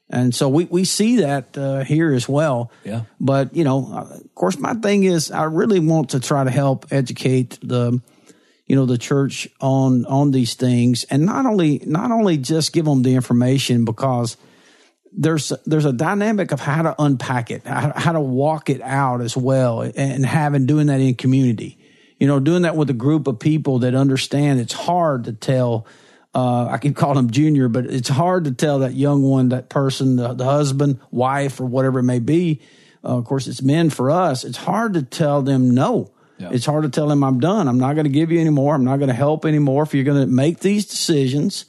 and 0.09 0.33
so 0.33 0.47
we, 0.49 0.65
we 0.65 0.85
see 0.85 1.17
that 1.17 1.57
uh, 1.57 1.83
here 1.83 2.13
as 2.13 2.27
well 2.29 2.71
Yeah. 2.83 3.01
but 3.19 3.55
you 3.55 3.63
know 3.63 3.89
uh, 3.93 4.15
of 4.15 4.35
course 4.35 4.57
my 4.57 4.73
thing 4.75 5.03
is 5.03 5.31
i 5.31 5.43
really 5.43 5.79
want 5.79 6.09
to 6.11 6.19
try 6.19 6.43
to 6.43 6.51
help 6.51 6.85
educate 6.91 7.57
the 7.61 7.99
you 8.65 8.75
know 8.75 8.85
the 8.85 8.97
church 8.97 9.47
on 9.59 10.05
on 10.05 10.31
these 10.31 10.53
things 10.53 11.03
and 11.09 11.25
not 11.25 11.45
only 11.45 11.81
not 11.85 12.11
only 12.11 12.37
just 12.37 12.71
give 12.73 12.85
them 12.85 13.01
the 13.03 13.15
information 13.15 13.83
because 13.85 14.37
there's 15.11 15.51
there's 15.65 15.85
a 15.85 15.93
dynamic 15.93 16.51
of 16.51 16.59
how 16.59 16.81
to 16.81 16.95
unpack 16.99 17.51
it, 17.51 17.65
how, 17.65 17.93
how 17.95 18.11
to 18.11 18.19
walk 18.19 18.69
it 18.69 18.81
out 18.81 19.21
as 19.21 19.35
well, 19.35 19.81
and 19.81 20.25
having 20.25 20.65
doing 20.65 20.87
that 20.87 21.01
in 21.01 21.15
community. 21.15 21.77
You 22.19 22.27
know, 22.27 22.39
doing 22.39 22.63
that 22.63 22.75
with 22.75 22.89
a 22.89 22.93
group 22.93 23.27
of 23.27 23.39
people 23.39 23.79
that 23.79 23.95
understand. 23.95 24.59
It's 24.59 24.73
hard 24.73 25.25
to 25.25 25.33
tell. 25.33 25.87
Uh, 26.35 26.67
I 26.67 26.77
can 26.77 26.93
call 26.93 27.15
them 27.15 27.31
junior, 27.31 27.69
but 27.69 27.85
it's 27.85 28.09
hard 28.09 28.43
to 28.43 28.51
tell 28.51 28.79
that 28.79 28.93
young 28.93 29.23
one, 29.23 29.49
that 29.49 29.67
person, 29.67 30.15
the, 30.15 30.33
the 30.33 30.45
husband, 30.45 30.99
wife, 31.09 31.59
or 31.59 31.65
whatever 31.65 31.99
it 31.99 32.03
may 32.03 32.19
be. 32.19 32.61
Uh, 33.03 33.17
of 33.17 33.25
course, 33.25 33.47
it's 33.47 33.63
men 33.63 33.89
for 33.89 34.11
us. 34.11 34.43
It's 34.43 34.57
hard 34.57 34.93
to 34.93 35.01
tell 35.01 35.41
them 35.41 35.71
no. 35.71 36.11
Yeah. 36.37 36.51
It's 36.51 36.65
hard 36.65 36.83
to 36.83 36.89
tell 36.89 37.07
them 37.07 37.23
I'm 37.23 37.39
done. 37.39 37.67
I'm 37.67 37.79
not 37.79 37.95
going 37.95 38.05
to 38.05 38.11
give 38.11 38.31
you 38.31 38.39
any 38.39 38.51
more. 38.51 38.75
I'm 38.75 38.85
not 38.85 38.97
going 38.97 39.09
to 39.09 39.15
help 39.15 39.45
anymore. 39.45 39.83
If 39.83 39.93
you're 39.95 40.03
going 40.03 40.21
to 40.21 40.27
make 40.27 40.59
these 40.59 40.85
decisions, 40.85 41.65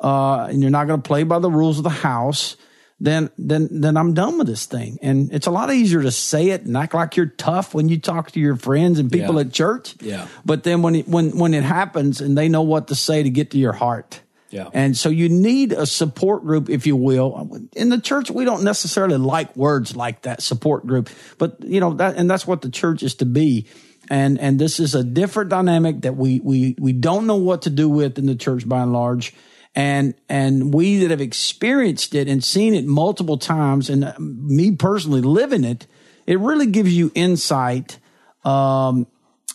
uh, 0.00 0.46
and 0.50 0.60
you're 0.60 0.70
not 0.70 0.86
going 0.86 1.00
to 1.00 1.06
play 1.06 1.22
by 1.22 1.38
the 1.38 1.50
rules 1.50 1.78
of 1.78 1.84
the 1.84 1.90
house, 1.90 2.56
then 3.00 3.30
then 3.38 3.68
then 3.70 3.96
I'm 3.96 4.12
done 4.14 4.38
with 4.38 4.46
this 4.46 4.66
thing. 4.66 4.98
And 5.02 5.32
it's 5.32 5.46
a 5.46 5.50
lot 5.50 5.72
easier 5.72 6.02
to 6.02 6.10
say 6.10 6.50
it 6.50 6.62
and 6.62 6.76
act 6.76 6.94
like 6.94 7.16
you're 7.16 7.26
tough 7.26 7.74
when 7.74 7.88
you 7.88 7.98
talk 7.98 8.30
to 8.32 8.40
your 8.40 8.56
friends 8.56 8.98
and 8.98 9.10
people 9.10 9.36
Yeah. 9.36 9.40
at 9.42 9.52
church. 9.52 9.94
Yeah. 10.00 10.26
But 10.44 10.64
then 10.64 10.82
when 10.82 10.94
it, 10.96 11.08
when 11.08 11.38
when 11.38 11.54
it 11.54 11.64
happens 11.64 12.20
and 12.20 12.36
they 12.36 12.48
know 12.48 12.62
what 12.62 12.88
to 12.88 12.94
say 12.94 13.22
to 13.22 13.30
get 13.30 13.52
to 13.52 13.58
your 13.58 13.72
heart. 13.72 14.20
Yeah. 14.50 14.68
And 14.74 14.96
so 14.96 15.10
you 15.10 15.28
need 15.28 15.70
a 15.72 15.86
support 15.86 16.42
group, 16.42 16.68
if 16.68 16.84
you 16.84 16.96
will. 16.96 17.60
In 17.76 17.88
the 17.88 18.00
church, 18.00 18.32
we 18.32 18.44
don't 18.44 18.64
necessarily 18.64 19.16
like 19.16 19.54
words 19.56 19.94
like 19.94 20.22
that 20.22 20.42
support 20.42 20.84
group, 20.84 21.08
but 21.38 21.62
you 21.62 21.78
know 21.78 21.94
that, 21.94 22.16
and 22.16 22.28
that's 22.28 22.48
what 22.48 22.60
the 22.60 22.68
church 22.70 23.04
is 23.04 23.14
to 23.16 23.26
be. 23.26 23.66
And 24.10 24.40
and 24.40 24.58
this 24.58 24.80
is 24.80 24.96
a 24.96 25.04
different 25.04 25.50
dynamic 25.50 26.00
that 26.00 26.16
we 26.16 26.40
we 26.40 26.74
we 26.80 26.92
don't 26.92 27.28
know 27.28 27.36
what 27.36 27.62
to 27.62 27.70
do 27.70 27.88
with 27.88 28.18
in 28.18 28.26
the 28.26 28.34
church 28.34 28.68
by 28.68 28.82
and 28.82 28.92
large. 28.92 29.32
And 29.74 30.14
and 30.28 30.74
we 30.74 30.98
that 30.98 31.10
have 31.10 31.20
experienced 31.20 32.14
it 32.14 32.26
and 32.26 32.42
seen 32.42 32.74
it 32.74 32.84
multiple 32.84 33.38
times, 33.38 33.88
and 33.88 34.04
uh, 34.04 34.14
me 34.18 34.72
personally 34.72 35.20
living 35.20 35.62
it, 35.62 35.86
it 36.26 36.40
really 36.40 36.66
gives 36.66 36.92
you 36.92 37.12
insight 37.14 37.98
um, 38.44 39.06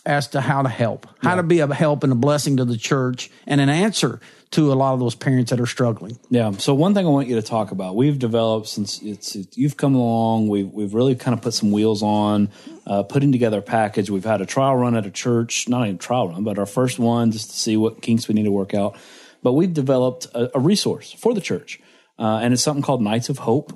as 0.06 0.28
to 0.28 0.40
how 0.40 0.62
to 0.62 0.70
help, 0.70 1.06
how 1.22 1.34
to 1.34 1.42
be 1.42 1.60
a 1.60 1.74
help 1.74 2.02
and 2.02 2.12
a 2.12 2.16
blessing 2.16 2.56
to 2.56 2.64
the 2.64 2.78
church, 2.78 3.30
and 3.46 3.60
an 3.60 3.68
answer 3.68 4.20
to 4.52 4.72
a 4.72 4.74
lot 4.74 4.94
of 4.94 5.00
those 5.00 5.14
parents 5.14 5.50
that 5.50 5.60
are 5.60 5.66
struggling. 5.66 6.18
Yeah. 6.30 6.52
So 6.52 6.72
one 6.72 6.94
thing 6.94 7.04
I 7.04 7.10
want 7.10 7.28
you 7.28 7.34
to 7.34 7.42
talk 7.42 7.72
about, 7.72 7.96
we've 7.96 8.18
developed 8.18 8.68
since 8.68 9.02
it's, 9.02 9.34
it's 9.34 9.58
you've 9.58 9.76
come 9.76 9.94
along. 9.94 10.48
We've 10.48 10.72
we've 10.72 10.94
really 10.94 11.14
kind 11.14 11.36
of 11.36 11.42
put 11.42 11.52
some 11.52 11.72
wheels 11.72 12.02
on, 12.02 12.48
uh, 12.86 13.02
putting 13.02 13.32
together 13.32 13.58
a 13.58 13.62
package. 13.62 14.08
We've 14.08 14.24
had 14.24 14.40
a 14.40 14.46
trial 14.46 14.76
run 14.76 14.96
at 14.96 15.04
a 15.04 15.10
church, 15.10 15.68
not 15.68 15.82
even 15.82 15.96
a 15.96 15.98
trial 15.98 16.28
run, 16.28 16.42
but 16.42 16.58
our 16.58 16.64
first 16.64 16.98
one 16.98 17.32
just 17.32 17.50
to 17.50 17.56
see 17.56 17.76
what 17.76 18.00
kinks 18.00 18.28
we 18.28 18.34
need 18.34 18.44
to 18.44 18.52
work 18.52 18.72
out. 18.72 18.96
But 19.42 19.52
we've 19.52 19.72
developed 19.72 20.26
a, 20.34 20.56
a 20.56 20.60
resource 20.60 21.12
for 21.12 21.34
the 21.34 21.40
church, 21.40 21.80
uh, 22.18 22.40
and 22.42 22.52
it's 22.52 22.62
something 22.62 22.82
called 22.82 23.02
Nights 23.02 23.28
of 23.28 23.38
Hope. 23.38 23.72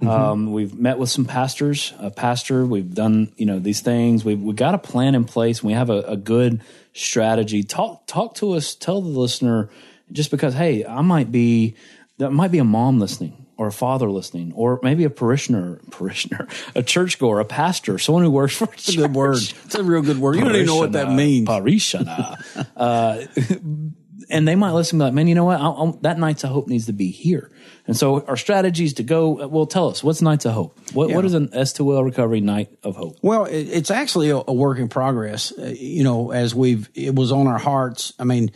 Um, 0.00 0.52
we've 0.52 0.74
met 0.74 0.98
with 0.98 1.10
some 1.10 1.24
pastors, 1.24 1.92
a 2.00 2.10
pastor. 2.10 2.66
We've 2.66 2.92
done, 2.92 3.32
you 3.36 3.46
know, 3.46 3.60
these 3.60 3.82
things. 3.82 4.24
We've 4.24 4.40
we 4.40 4.52
got 4.52 4.74
a 4.74 4.78
plan 4.78 5.14
in 5.14 5.24
place. 5.24 5.62
We 5.62 5.74
have 5.74 5.90
a, 5.90 6.00
a 6.02 6.16
good 6.16 6.62
strategy. 6.92 7.62
Talk 7.62 8.06
talk 8.06 8.34
to 8.36 8.52
us. 8.52 8.74
Tell 8.74 9.00
the 9.00 9.08
listener 9.08 9.70
just 10.10 10.30
because, 10.30 10.54
hey, 10.54 10.84
I 10.84 11.02
might 11.02 11.30
be 11.30 11.76
there 12.18 12.30
might 12.30 12.50
be 12.50 12.58
a 12.58 12.64
mom 12.64 12.98
listening 12.98 13.46
or 13.56 13.68
a 13.68 13.72
father 13.72 14.10
listening 14.10 14.52
or 14.54 14.80
maybe 14.82 15.04
a 15.04 15.10
parishioner, 15.10 15.80
parishioner, 15.90 16.48
a 16.74 16.82
churchgoer, 16.82 17.38
a 17.38 17.44
pastor, 17.44 17.98
someone 17.98 18.24
who 18.24 18.30
works 18.30 18.56
for 18.56 18.64
a 18.64 18.72
It's 18.72 18.88
a 18.88 18.96
good 18.96 19.14
word. 19.14 19.36
It's 19.36 19.74
a 19.74 19.84
real 19.84 20.02
good 20.02 20.18
word. 20.18 20.36
You 20.36 20.42
don't 20.42 20.54
even 20.54 20.66
know 20.66 20.76
what 20.76 20.92
that 20.92 21.12
means. 21.12 21.46
Parishioner. 21.46 22.36
uh, 22.76 23.24
and 24.32 24.48
they 24.48 24.56
might 24.56 24.72
listen 24.72 24.96
and 24.96 25.00
be 25.00 25.04
like, 25.04 25.14
man, 25.14 25.28
you 25.28 25.34
know 25.36 25.44
what? 25.44 25.60
I'll, 25.60 25.76
I'll, 25.78 25.92
that 26.02 26.18
Nights 26.18 26.42
of 26.42 26.50
Hope 26.50 26.66
needs 26.66 26.86
to 26.86 26.92
be 26.92 27.10
here. 27.10 27.50
And 27.86 27.96
so 27.96 28.24
our 28.26 28.36
strategies 28.36 28.94
to 28.94 29.02
go, 29.02 29.46
well, 29.46 29.66
tell 29.66 29.88
us, 29.88 30.02
what's 30.02 30.22
Nights 30.22 30.44
of 30.46 30.52
Hope? 30.52 30.78
What, 30.92 31.10
what 31.10 31.20
Yeah. 31.22 31.26
is 31.26 31.34
an 31.34 31.48
S2L 31.48 32.04
recovery 32.04 32.40
night 32.40 32.70
of 32.82 32.96
hope? 32.96 33.18
Well, 33.22 33.44
it, 33.44 33.68
it's 33.68 33.90
actually 33.90 34.30
a, 34.30 34.38
a 34.48 34.52
work 34.52 34.78
in 34.78 34.88
progress. 34.88 35.52
Uh, 35.56 35.74
you 35.78 36.02
know, 36.02 36.30
as 36.32 36.54
we've, 36.54 36.88
it 36.94 37.14
was 37.14 37.30
on 37.32 37.46
our 37.46 37.58
hearts. 37.58 38.12
I 38.18 38.24
mean, 38.24 38.50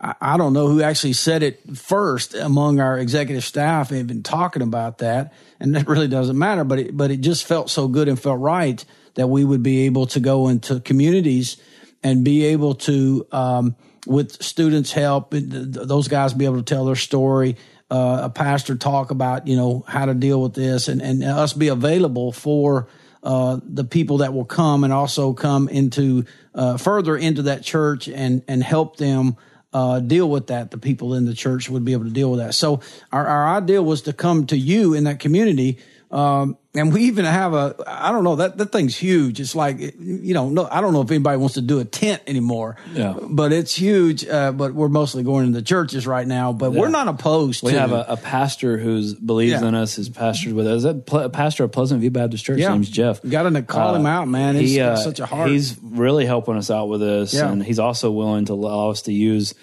I, 0.00 0.14
I 0.20 0.36
don't 0.36 0.52
know 0.52 0.68
who 0.68 0.82
actually 0.82 1.12
said 1.14 1.42
it 1.42 1.76
first 1.76 2.34
among 2.34 2.80
our 2.80 2.98
executive 2.98 3.44
staff. 3.44 3.90
and 3.92 4.06
been 4.08 4.22
talking 4.22 4.62
about 4.62 4.98
that, 4.98 5.32
and 5.60 5.74
that 5.76 5.86
really 5.88 6.08
doesn't 6.08 6.36
matter. 6.38 6.64
But 6.64 6.78
it, 6.80 6.96
but 6.96 7.10
it 7.10 7.20
just 7.20 7.44
felt 7.46 7.70
so 7.70 7.88
good 7.88 8.08
and 8.08 8.20
felt 8.20 8.40
right 8.40 8.84
that 9.14 9.28
we 9.28 9.44
would 9.44 9.62
be 9.62 9.86
able 9.86 10.06
to 10.08 10.20
go 10.20 10.48
into 10.48 10.80
communities 10.80 11.56
and 12.02 12.24
be 12.24 12.44
able 12.46 12.74
to, 12.74 13.26
um, 13.32 13.76
with 14.06 14.42
students' 14.42 14.92
help, 14.92 15.30
th- 15.30 15.50
th- 15.50 15.72
those 15.72 16.08
guys 16.08 16.34
be 16.34 16.44
able 16.44 16.56
to 16.56 16.62
tell 16.62 16.84
their 16.84 16.96
story. 16.96 17.56
Uh, 17.90 18.20
a 18.24 18.30
pastor 18.30 18.74
talk 18.76 19.10
about 19.10 19.46
you 19.46 19.56
know 19.56 19.84
how 19.86 20.06
to 20.06 20.14
deal 20.14 20.40
with 20.40 20.54
this, 20.54 20.88
and 20.88 21.02
and 21.02 21.22
us 21.22 21.52
be 21.52 21.68
available 21.68 22.32
for 22.32 22.88
uh, 23.22 23.58
the 23.62 23.84
people 23.84 24.18
that 24.18 24.34
will 24.34 24.44
come 24.44 24.84
and 24.84 24.92
also 24.92 25.32
come 25.32 25.68
into 25.68 26.24
uh, 26.54 26.76
further 26.76 27.16
into 27.16 27.42
that 27.42 27.62
church 27.62 28.08
and 28.08 28.42
and 28.48 28.62
help 28.62 28.96
them 28.96 29.36
uh, 29.72 30.00
deal 30.00 30.30
with 30.30 30.46
that. 30.46 30.70
The 30.70 30.78
people 30.78 31.14
in 31.14 31.26
the 31.26 31.34
church 31.34 31.68
would 31.68 31.84
be 31.84 31.92
able 31.92 32.04
to 32.04 32.10
deal 32.10 32.30
with 32.30 32.40
that. 32.40 32.54
So 32.54 32.80
our, 33.12 33.26
our 33.26 33.56
idea 33.56 33.82
was 33.82 34.02
to 34.02 34.12
come 34.12 34.46
to 34.46 34.56
you 34.56 34.94
in 34.94 35.04
that 35.04 35.18
community. 35.20 35.78
Um, 36.14 36.56
and 36.76 36.92
we 36.92 37.04
even 37.06 37.24
have 37.24 37.54
a, 37.54 37.74
I 37.88 38.12
don't 38.12 38.22
know, 38.22 38.36
that, 38.36 38.56
that 38.58 38.70
thing's 38.70 38.96
huge. 38.96 39.40
It's 39.40 39.56
like, 39.56 39.80
you 39.80 40.32
know, 40.32 40.48
no, 40.48 40.68
I 40.70 40.80
don't 40.80 40.92
know 40.92 41.00
if 41.02 41.10
anybody 41.10 41.38
wants 41.38 41.54
to 41.54 41.60
do 41.60 41.80
a 41.80 41.84
tent 41.84 42.22
anymore, 42.28 42.76
Yeah. 42.92 43.18
but 43.20 43.52
it's 43.52 43.74
huge. 43.74 44.24
Uh, 44.24 44.52
but 44.52 44.74
we're 44.74 44.88
mostly 44.88 45.24
going 45.24 45.46
to 45.46 45.52
the 45.52 45.60
churches 45.62 46.06
right 46.06 46.24
now, 46.26 46.52
but 46.52 46.70
we're 46.72 46.88
not 46.88 47.08
opposed 47.08 47.64
We 47.64 47.72
to 47.72 47.80
have 47.80 47.90
a, 47.90 48.04
a 48.10 48.16
pastor 48.16 48.78
who's 48.78 49.12
believes 49.12 49.60
Yeah. 49.60 49.66
in 49.66 49.74
us, 49.74 49.98
is 49.98 50.08
pastored 50.08 50.52
with 50.52 50.68
us. 50.68 50.76
Is 50.78 50.82
that 50.84 51.04
pl- 51.04 51.18
a 51.20 51.30
pastor 51.30 51.64
of 51.64 51.72
Pleasant 51.72 52.00
View 52.00 52.12
Baptist 52.12 52.44
Church? 52.44 52.60
His 52.60 52.68
name's 52.68 52.90
Jeff. 52.90 53.20
Got 53.28 53.50
to 53.50 53.62
call 53.62 53.96
him 53.96 54.06
Uh, 54.06 54.10
out, 54.10 54.28
man. 54.28 54.54
He's 54.54 54.70
he, 54.74 54.80
uh, 54.80 54.94
such 54.94 55.18
a 55.18 55.26
heart. 55.26 55.50
He's 55.50 55.76
really 55.82 56.26
helping 56.26 56.54
us 56.56 56.70
out 56.70 56.88
with 56.88 57.00
this, 57.00 57.34
Yeah. 57.34 57.50
and 57.50 57.60
he's 57.60 57.80
also 57.80 58.12
willing 58.12 58.44
to 58.44 58.52
allow 58.52 58.90
us 58.90 59.02
to 59.02 59.12
use 59.12 59.54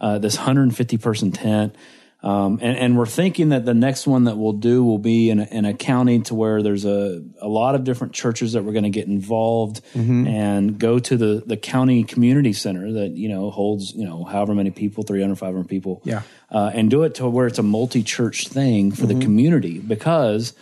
uh, 0.00 0.18
this 0.18 0.36
150 0.36 0.98
person 0.98 1.30
tent. 1.30 1.76
Um, 2.22 2.58
and, 2.60 2.76
and 2.76 2.98
we're 2.98 3.06
thinking 3.06 3.48
that 3.48 3.64
the 3.64 3.72
next 3.72 4.06
one 4.06 4.24
that 4.24 4.36
we'll 4.36 4.52
do 4.52 4.84
will 4.84 4.98
be 4.98 5.30
in 5.30 5.40
a, 5.40 5.44
in 5.44 5.64
a 5.64 5.72
county 5.72 6.20
to 6.20 6.34
where 6.34 6.62
there's 6.62 6.84
a, 6.84 7.24
a 7.40 7.48
lot 7.48 7.74
of 7.74 7.84
different 7.84 8.12
churches 8.12 8.52
that 8.52 8.62
we're 8.62 8.72
going 8.74 8.84
to 8.84 8.90
get 8.90 9.06
involved 9.06 9.80
Mm-hmm. 9.94 10.26
and 10.26 10.78
go 10.78 10.98
to 10.98 11.16
the, 11.16 11.42
the 11.46 11.56
county 11.56 12.04
community 12.04 12.52
center 12.52 12.92
that, 12.92 13.12
you 13.12 13.28
know, 13.30 13.50
holds, 13.50 13.94
you 13.94 14.04
know, 14.04 14.24
however 14.24 14.54
many 14.54 14.70
people, 14.70 15.02
300, 15.02 15.36
500 15.36 15.66
people. 15.66 16.02
Yeah. 16.04 16.22
Uh, 16.50 16.70
and 16.74 16.90
do 16.90 17.04
it 17.04 17.14
to 17.16 17.28
where 17.28 17.46
it's 17.46 17.58
a 17.58 17.62
multi 17.62 18.02
church 18.02 18.48
thing 18.48 18.92
for 18.92 19.06
Mm-hmm. 19.06 19.18
the 19.18 19.24
community 19.24 19.78
because 19.78 20.52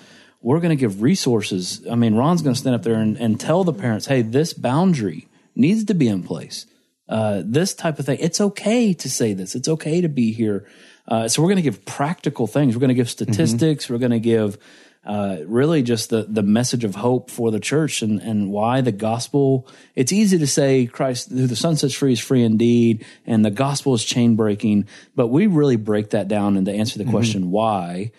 we're 0.40 0.60
going 0.60 0.70
to 0.70 0.76
give 0.76 1.02
resources. 1.02 1.84
I 1.90 1.96
mean, 1.96 2.14
Ron's 2.14 2.42
going 2.42 2.54
to 2.54 2.60
stand 2.60 2.76
up 2.76 2.84
there 2.84 2.94
and, 2.94 3.16
and 3.16 3.40
tell 3.40 3.64
the 3.64 3.72
parents, 3.72 4.06
hey, 4.06 4.22
this 4.22 4.52
boundary 4.52 5.26
needs 5.56 5.84
to 5.86 5.94
be 5.94 6.06
in 6.06 6.22
place. 6.22 6.66
Uh, 7.08 7.42
this 7.44 7.74
type 7.74 7.98
of 7.98 8.06
thing. 8.06 8.18
It's 8.20 8.40
okay 8.40 8.92
to 8.94 9.10
say 9.10 9.32
this. 9.32 9.56
It's 9.56 9.66
okay 9.66 10.00
to 10.02 10.08
be 10.08 10.30
here. 10.32 10.66
Uh, 11.08 11.26
so 11.26 11.42
we're 11.42 11.48
going 11.48 11.56
to 11.56 11.62
give 11.62 11.84
practical 11.86 12.46
things. 12.46 12.76
We're 12.76 12.80
going 12.80 12.88
to 12.88 12.94
give 12.94 13.08
statistics. 13.08 13.88
We're 13.88 13.98
going 13.98 14.12
to 14.12 14.20
give 14.20 14.58
uh, 15.06 15.38
really 15.46 15.82
just 15.82 16.10
the 16.10 16.26
the 16.28 16.42
message 16.42 16.84
of 16.84 16.94
hope 16.94 17.30
for 17.30 17.50
the 17.50 17.60
church 17.60 18.02
and 18.02 18.20
and 18.20 18.50
why 18.50 18.82
the 18.82 18.92
gospel. 18.92 19.66
It's 19.94 20.12
easy 20.12 20.38
to 20.38 20.46
say 20.46 20.86
Christ, 20.86 21.30
who 21.30 21.46
the 21.46 21.56
Son 21.56 21.76
sets 21.76 21.94
free 21.94 22.12
is 22.12 22.20
free 22.20 22.44
indeed, 22.44 23.06
and 23.26 23.42
the 23.42 23.50
gospel 23.50 23.94
is 23.94 24.04
chain 24.04 24.36
breaking. 24.36 24.86
But 25.16 25.28
we 25.28 25.46
really 25.46 25.76
break 25.76 26.10
that 26.10 26.28
down 26.28 26.58
and 26.58 26.66
to 26.66 26.72
answer 26.72 26.98
the 26.98 27.10
question 27.10 27.50
why. 27.50 28.12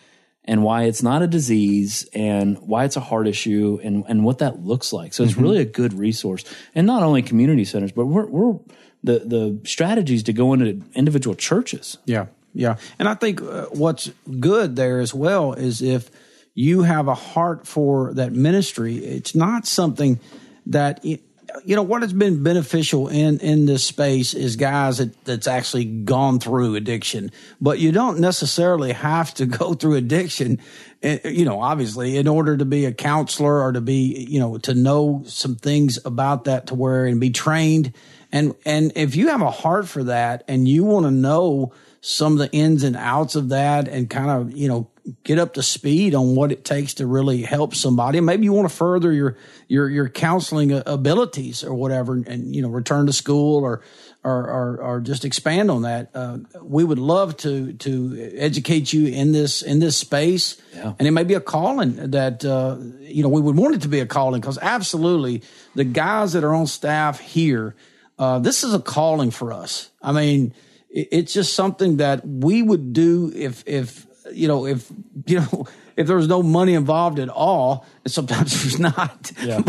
And 0.46 0.64
why 0.64 0.86
it's 0.86 1.04
not 1.04 1.22
a 1.22 1.28
disease, 1.28 2.10
and 2.12 2.58
why 2.58 2.86
it's 2.86 2.98
a 2.98 3.02
heart 3.02 3.28
issue, 3.28 3.80
and, 3.84 4.04
and 4.08 4.26
what 4.26 4.40
that 4.40 4.64
looks 4.64 4.92
like. 4.92 5.14
So 5.14 5.24
it's 5.24 5.38
really 5.38 5.60
a 5.60 5.66
good 5.66 5.94
resource, 5.94 6.44
and 6.74 6.88
not 6.88 7.04
only 7.04 7.22
community 7.22 7.66
centers, 7.66 7.92
but 7.92 8.08
we're, 8.08 8.26
we're 8.26 8.58
the 9.04 9.20
the 9.20 9.60
strategies 9.64 10.24
to 10.24 10.34
go 10.34 10.54
into 10.54 10.82
individual 10.96 11.36
churches. 11.36 12.00
Yeah, 12.06 12.28
yeah. 12.54 12.78
And 12.98 13.08
I 13.08 13.14
think 13.14 13.42
uh, 13.42 13.66
what's 13.66 14.12
good 14.40 14.76
there 14.76 15.00
as 15.00 15.14
well 15.14 15.54
is 15.54 15.82
if 15.82 16.10
you 16.54 16.82
have 16.82 17.08
a 17.08 17.16
heart 17.16 17.68
for 17.68 18.14
that 18.16 18.34
ministry, 18.34 18.98
it's 18.98 19.36
not 19.36 19.66
something 19.66 20.20
that. 20.68 21.04
You 21.66 21.76
know 21.76 21.82
what 21.82 22.04
has 22.04 22.14
been 22.14 22.44
beneficial 22.44 23.08
in 23.08 23.40
in 23.40 23.66
this 23.66 23.84
space 23.84 24.36
is 24.36 24.56
guys 24.56 25.00
that, 25.00 25.26
that's 25.26 25.48
actually 25.48 25.84
gone 25.84 26.40
through 26.40 26.76
addiction 26.76 27.32
but 27.60 27.80
you 27.80 27.92
don't 27.92 28.20
necessarily 28.20 28.94
have 28.94 29.34
to 29.34 29.46
go 29.58 29.74
through 29.74 29.96
addiction 29.96 30.60
eh, 31.02 31.18
you 31.28 31.46
know 31.46 31.60
obviously 31.60 32.18
in 32.18 32.28
order 32.28 32.56
to 32.56 32.66
be 32.66 32.86
a 32.86 32.94
counselor 32.94 33.64
or 33.64 33.72
to 33.72 33.82
be 33.82 34.28
you 34.30 34.40
know 34.40 34.60
to 34.60 34.76
know 34.76 35.24
some 35.26 35.56
things 35.56 35.98
about 36.06 36.44
that 36.44 36.68
to 36.68 36.76
where 36.76 37.08
and 37.08 37.20
be 37.20 37.32
trained 37.32 37.94
and 38.32 38.54
and 38.64 38.92
if 38.96 39.16
you 39.16 39.30
have 39.30 39.42
a 39.42 39.50
heart 39.50 39.88
for 39.88 40.04
that 40.04 40.44
and 40.48 40.68
you 40.68 40.84
want 40.84 41.08
to 41.08 41.12
know 41.12 41.74
some 42.02 42.34
of 42.34 42.40
the 42.40 42.52
ins 42.52 42.84
and 42.84 42.96
outs 42.96 43.36
of 43.36 43.50
that 43.50 43.88
and 43.88 44.10
kind 44.10 44.30
of 44.30 44.56
you 44.56 44.68
know 44.68 44.90
get 45.24 45.40
up 45.40 45.56
to 45.56 45.64
speed 45.64 46.14
on 46.14 46.36
what 46.36 46.52
it 46.52 46.64
takes 46.64 46.94
to 46.96 47.08
really 47.08 47.42
help 47.42 47.74
somebody. 47.74 48.22
Maybe 48.22 48.44
you 48.44 48.54
want 48.54 48.70
to 48.70 48.76
further 48.76 49.12
your 49.12 49.38
your 49.68 49.90
your 49.90 50.08
counseling 50.10 50.72
abilities 50.86 51.64
or 51.64 51.74
whatever, 51.74 52.14
and 52.16 52.56
you 52.56 52.62
know 52.62 52.70
return 52.70 53.06
to 53.08 53.14
school 53.14 53.64
or 53.64 53.82
or 54.24 54.34
or, 54.50 54.78
or 54.82 55.00
just 55.00 55.26
expand 55.26 55.72
on 55.72 55.82
that. 55.84 56.10
Uh, 56.14 56.38
we 56.62 56.84
would 56.84 57.00
love 57.00 57.36
to 57.38 57.74
to 57.74 58.32
educate 58.38 58.94
you 58.94 59.08
in 59.08 59.32
this 59.32 59.62
in 59.62 59.80
this 59.80 59.98
space, 59.98 60.62
Yeah. 60.76 60.94
and 61.00 61.08
it 61.08 61.12
may 61.12 61.24
be 61.24 61.34
a 61.34 61.42
calling 61.42 62.12
that 62.12 62.46
uh, 62.46 62.78
you 63.02 63.24
know 63.24 63.30
we 63.30 63.42
would 63.42 63.58
want 63.58 63.76
it 63.76 63.82
to 63.82 63.88
be 63.90 64.02
a 64.02 64.06
calling 64.06 64.42
because 64.42 64.60
absolutely 64.62 65.42
the 65.76 65.86
guys 65.86 66.34
that 66.34 66.44
are 66.44 66.54
on 66.54 66.68
staff 66.68 67.20
here, 67.20 67.76
uh, 68.20 68.40
this 68.40 68.64
is 68.64 68.74
a 68.74 68.80
calling 68.80 69.32
for 69.32 69.52
us. 69.52 69.90
I 70.02 70.12
mean. 70.12 70.54
It- 70.90 71.08
It's 71.12 71.34
just 71.34 71.54
something 71.54 71.98
that 71.98 72.28
we 72.28 72.62
would 72.62 72.94
do 72.94 73.32
if, 73.36 73.64
if 73.68 74.06
you 74.34 74.48
know, 74.48 74.66
if 74.66 74.92
you 75.26 75.40
know, 75.40 75.68
if 75.96 76.08
there 76.08 76.16
was 76.16 76.28
no 76.28 76.42
money 76.44 76.74
involved 76.76 77.20
at 77.20 77.30
all, 77.30 77.86
and 78.04 78.12
sometimes 78.14 78.52
there's 78.62 78.80
not. 78.80 79.32
Yeah. 79.44 79.62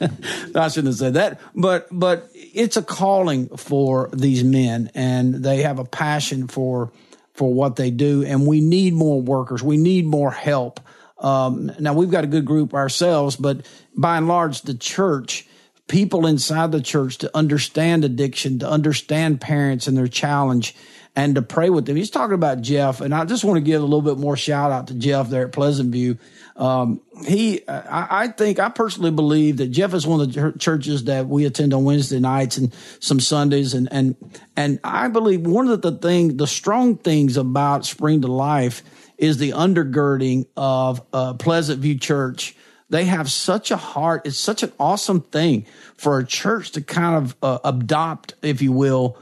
I 0.54 0.68
shouldn't 0.68 0.88
have 0.88 0.96
said 0.96 1.14
that, 1.14 1.40
but 1.54 1.88
but 1.90 2.28
it's 2.34 2.76
a 2.76 2.82
calling 2.82 3.48
for 3.56 4.10
these 4.12 4.44
men, 4.44 4.90
and 4.94 5.34
they 5.34 5.62
have 5.62 5.78
a 5.78 5.84
passion 5.84 6.46
for 6.48 6.92
for 7.34 7.52
what 7.52 7.76
they 7.76 7.90
do, 7.90 8.22
and 8.24 8.46
we 8.46 8.60
need 8.60 8.92
more 8.92 9.20
workers. 9.20 9.62
We 9.62 9.78
need 9.78 10.04
more 10.06 10.30
help. 10.30 10.80
Um, 11.18 11.72
now 11.78 11.94
we've 11.94 12.10
got 12.10 12.24
a 12.24 12.26
good 12.26 12.44
group 12.44 12.74
ourselves, 12.74 13.36
but 13.36 13.64
by 13.96 14.18
and 14.18 14.28
large, 14.28 14.62
the 14.62 14.74
church 14.74 15.46
people 15.88 16.26
inside 16.26 16.72
the 16.72 16.80
church 16.80 17.18
to 17.18 17.36
understand 17.36 18.04
addiction, 18.04 18.58
to 18.60 18.68
understand 18.68 19.40
parents 19.40 19.86
and 19.86 19.96
their 19.96 20.08
challenge, 20.08 20.74
and 21.14 21.34
to 21.34 21.42
pray 21.42 21.68
with 21.68 21.84
them. 21.84 21.96
He's 21.96 22.10
talking 22.10 22.34
about 22.34 22.62
Jeff, 22.62 23.00
and 23.00 23.14
I 23.14 23.24
just 23.24 23.44
want 23.44 23.56
to 23.56 23.60
give 23.60 23.82
a 23.82 23.84
little 23.84 24.02
bit 24.02 24.18
more 24.18 24.36
shout 24.36 24.72
out 24.72 24.86
to 24.86 24.94
Jeff 24.94 25.28
there 25.28 25.46
at 25.46 25.52
Pleasant 25.52 25.92
View. 25.92 26.16
Um, 26.56 27.00
he, 27.26 27.66
I, 27.68 28.24
I 28.24 28.28
think, 28.28 28.58
I 28.58 28.68
personally 28.68 29.10
believe 29.10 29.58
that 29.58 29.68
Jeff 29.68 29.92
is 29.94 30.06
one 30.06 30.20
of 30.20 30.28
the 30.28 30.34
chur- 30.34 30.52
churches 30.52 31.04
that 31.04 31.26
we 31.26 31.44
attend 31.44 31.74
on 31.74 31.84
Wednesday 31.84 32.20
nights 32.20 32.56
and 32.56 32.72
some 33.00 33.20
Sundays, 33.20 33.74
and 33.74 33.88
and 33.92 34.16
and 34.56 34.78
I 34.84 35.08
believe 35.08 35.42
one 35.42 35.68
of 35.68 35.82
the 35.82 35.92
thing, 35.92 36.36
the 36.36 36.46
strong 36.46 36.96
things 36.96 37.36
about 37.36 37.84
Spring 37.84 38.22
to 38.22 38.28
Life 38.28 38.82
is 39.18 39.38
the 39.38 39.50
undergirding 39.50 40.46
of 40.56 41.02
uh, 41.12 41.34
Pleasant 41.34 41.80
View 41.80 41.98
Church 41.98 42.56
they 42.92 43.06
have 43.06 43.32
such 43.32 43.70
a 43.70 43.76
heart. 43.76 44.26
It's 44.26 44.38
such 44.38 44.62
an 44.62 44.70
awesome 44.78 45.22
thing 45.22 45.64
for 45.96 46.18
a 46.18 46.26
church 46.26 46.72
to 46.72 46.82
kind 46.82 47.16
of 47.16 47.34
uh, 47.42 47.58
adopt, 47.64 48.34
if 48.42 48.60
you 48.60 48.70
will, 48.70 49.16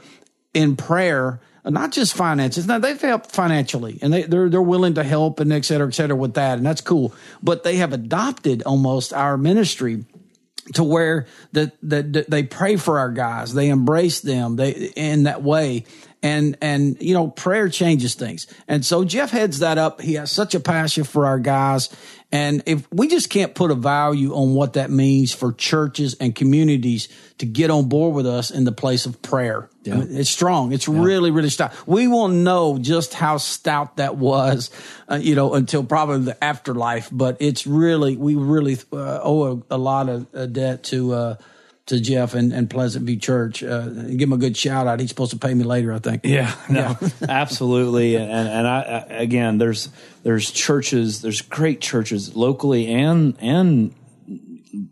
in 0.53 0.75
prayer, 0.75 1.39
not 1.63 1.93
just 1.93 2.13
finances. 2.13 2.67
Now 2.67 2.79
they've 2.79 2.99
helped 2.99 3.31
financially 3.31 3.97
and 4.01 4.11
they, 4.11 4.23
they're, 4.23 4.49
they're 4.49 4.61
willing 4.61 4.95
to 4.95 5.03
help 5.05 5.39
and 5.39 5.53
et 5.53 5.63
cetera, 5.63 5.87
et 5.87 5.93
cetera 5.95 6.17
with 6.17 6.33
that. 6.33 6.57
And 6.57 6.65
that's 6.65 6.81
cool. 6.81 7.15
But 7.41 7.63
they 7.63 7.77
have 7.77 7.93
adopted 7.93 8.61
almost 8.63 9.13
our 9.13 9.37
ministry 9.37 10.03
to 10.73 10.83
where 10.83 11.25
that 11.53 11.75
that 11.81 12.13
that 12.13 12.29
they 12.29 12.43
pray 12.43 12.75
for 12.75 12.99
our 12.99 13.11
guys, 13.11 13.53
they 13.53 13.69
embrace 13.69 14.21
them, 14.21 14.57
they 14.57 14.71
in 14.95 15.23
that 15.23 15.41
way, 15.41 15.85
and 16.21 16.57
and 16.61 17.01
you 17.01 17.13
know 17.13 17.29
prayer 17.29 17.67
changes 17.67 18.13
things, 18.15 18.47
and 18.67 18.85
so 18.85 19.03
Jeff 19.03 19.31
heads 19.31 19.59
that 19.59 19.77
up. 19.77 20.01
He 20.01 20.13
has 20.13 20.31
such 20.31 20.53
a 20.53 20.59
passion 20.59 21.03
for 21.03 21.25
our 21.25 21.39
guys, 21.39 21.89
and 22.31 22.63
if 22.65 22.87
we 22.91 23.07
just 23.07 23.29
can't 23.29 23.53
put 23.53 23.71
a 23.71 23.75
value 23.75 24.33
on 24.33 24.53
what 24.53 24.73
that 24.73 24.89
means 24.89 25.33
for 25.33 25.51
churches 25.51 26.15
and 26.19 26.33
communities 26.33 27.09
to 27.39 27.45
get 27.45 27.69
on 27.69 27.89
board 27.89 28.15
with 28.15 28.25
us 28.25 28.51
in 28.51 28.63
the 28.63 28.71
place 28.71 29.05
of 29.05 29.21
prayer, 29.21 29.69
I 29.85 29.89
mean, 29.89 30.07
it's 30.17 30.29
strong. 30.29 30.71
It's 30.71 30.87
really 30.87 31.31
really 31.31 31.49
stout. 31.49 31.73
We 31.87 32.07
won't 32.07 32.35
know 32.35 32.77
just 32.77 33.13
how 33.13 33.37
stout 33.37 33.97
that 33.97 34.15
was, 34.17 34.69
uh, 35.09 35.15
you 35.15 35.35
know, 35.35 35.53
until 35.53 35.83
probably 35.83 36.19
the 36.19 36.43
afterlife. 36.43 37.09
But 37.11 37.37
it's 37.39 37.67
really 37.67 38.15
we 38.15 38.35
really 38.35 38.77
uh, 38.93 39.19
owe 39.21 39.63
a, 39.69 39.75
a 39.75 39.77
lot 39.77 40.09
of 40.09 40.27
uh, 40.33 40.45
debt 40.45 40.83
to 40.85 41.13
uh, 41.13 41.35
to 41.87 41.99
Jeff 41.99 42.33
and, 42.33 42.53
and 42.53 42.69
Pleasant 42.69 43.05
View 43.05 43.17
Church. 43.17 43.63
Uh, 43.63 43.87
give 43.89 44.21
him 44.21 44.33
a 44.33 44.37
good 44.37 44.55
shout 44.55 44.87
out. 44.87 44.99
He's 44.99 45.09
supposed 45.09 45.31
to 45.31 45.37
pay 45.37 45.53
me 45.53 45.63
later, 45.63 45.93
I 45.93 45.99
think. 45.99 46.21
Yeah, 46.23 46.53
no, 46.69 46.97
absolutely. 47.29 48.15
And 48.15 48.31
and 48.31 48.67
I, 48.67 48.81
I 49.09 49.13
again, 49.13 49.57
there's 49.57 49.89
there's 50.23 50.51
churches, 50.51 51.21
there's 51.21 51.41
great 51.41 51.81
churches 51.81 52.35
locally 52.35 52.87
and 52.87 53.35
and 53.39 53.95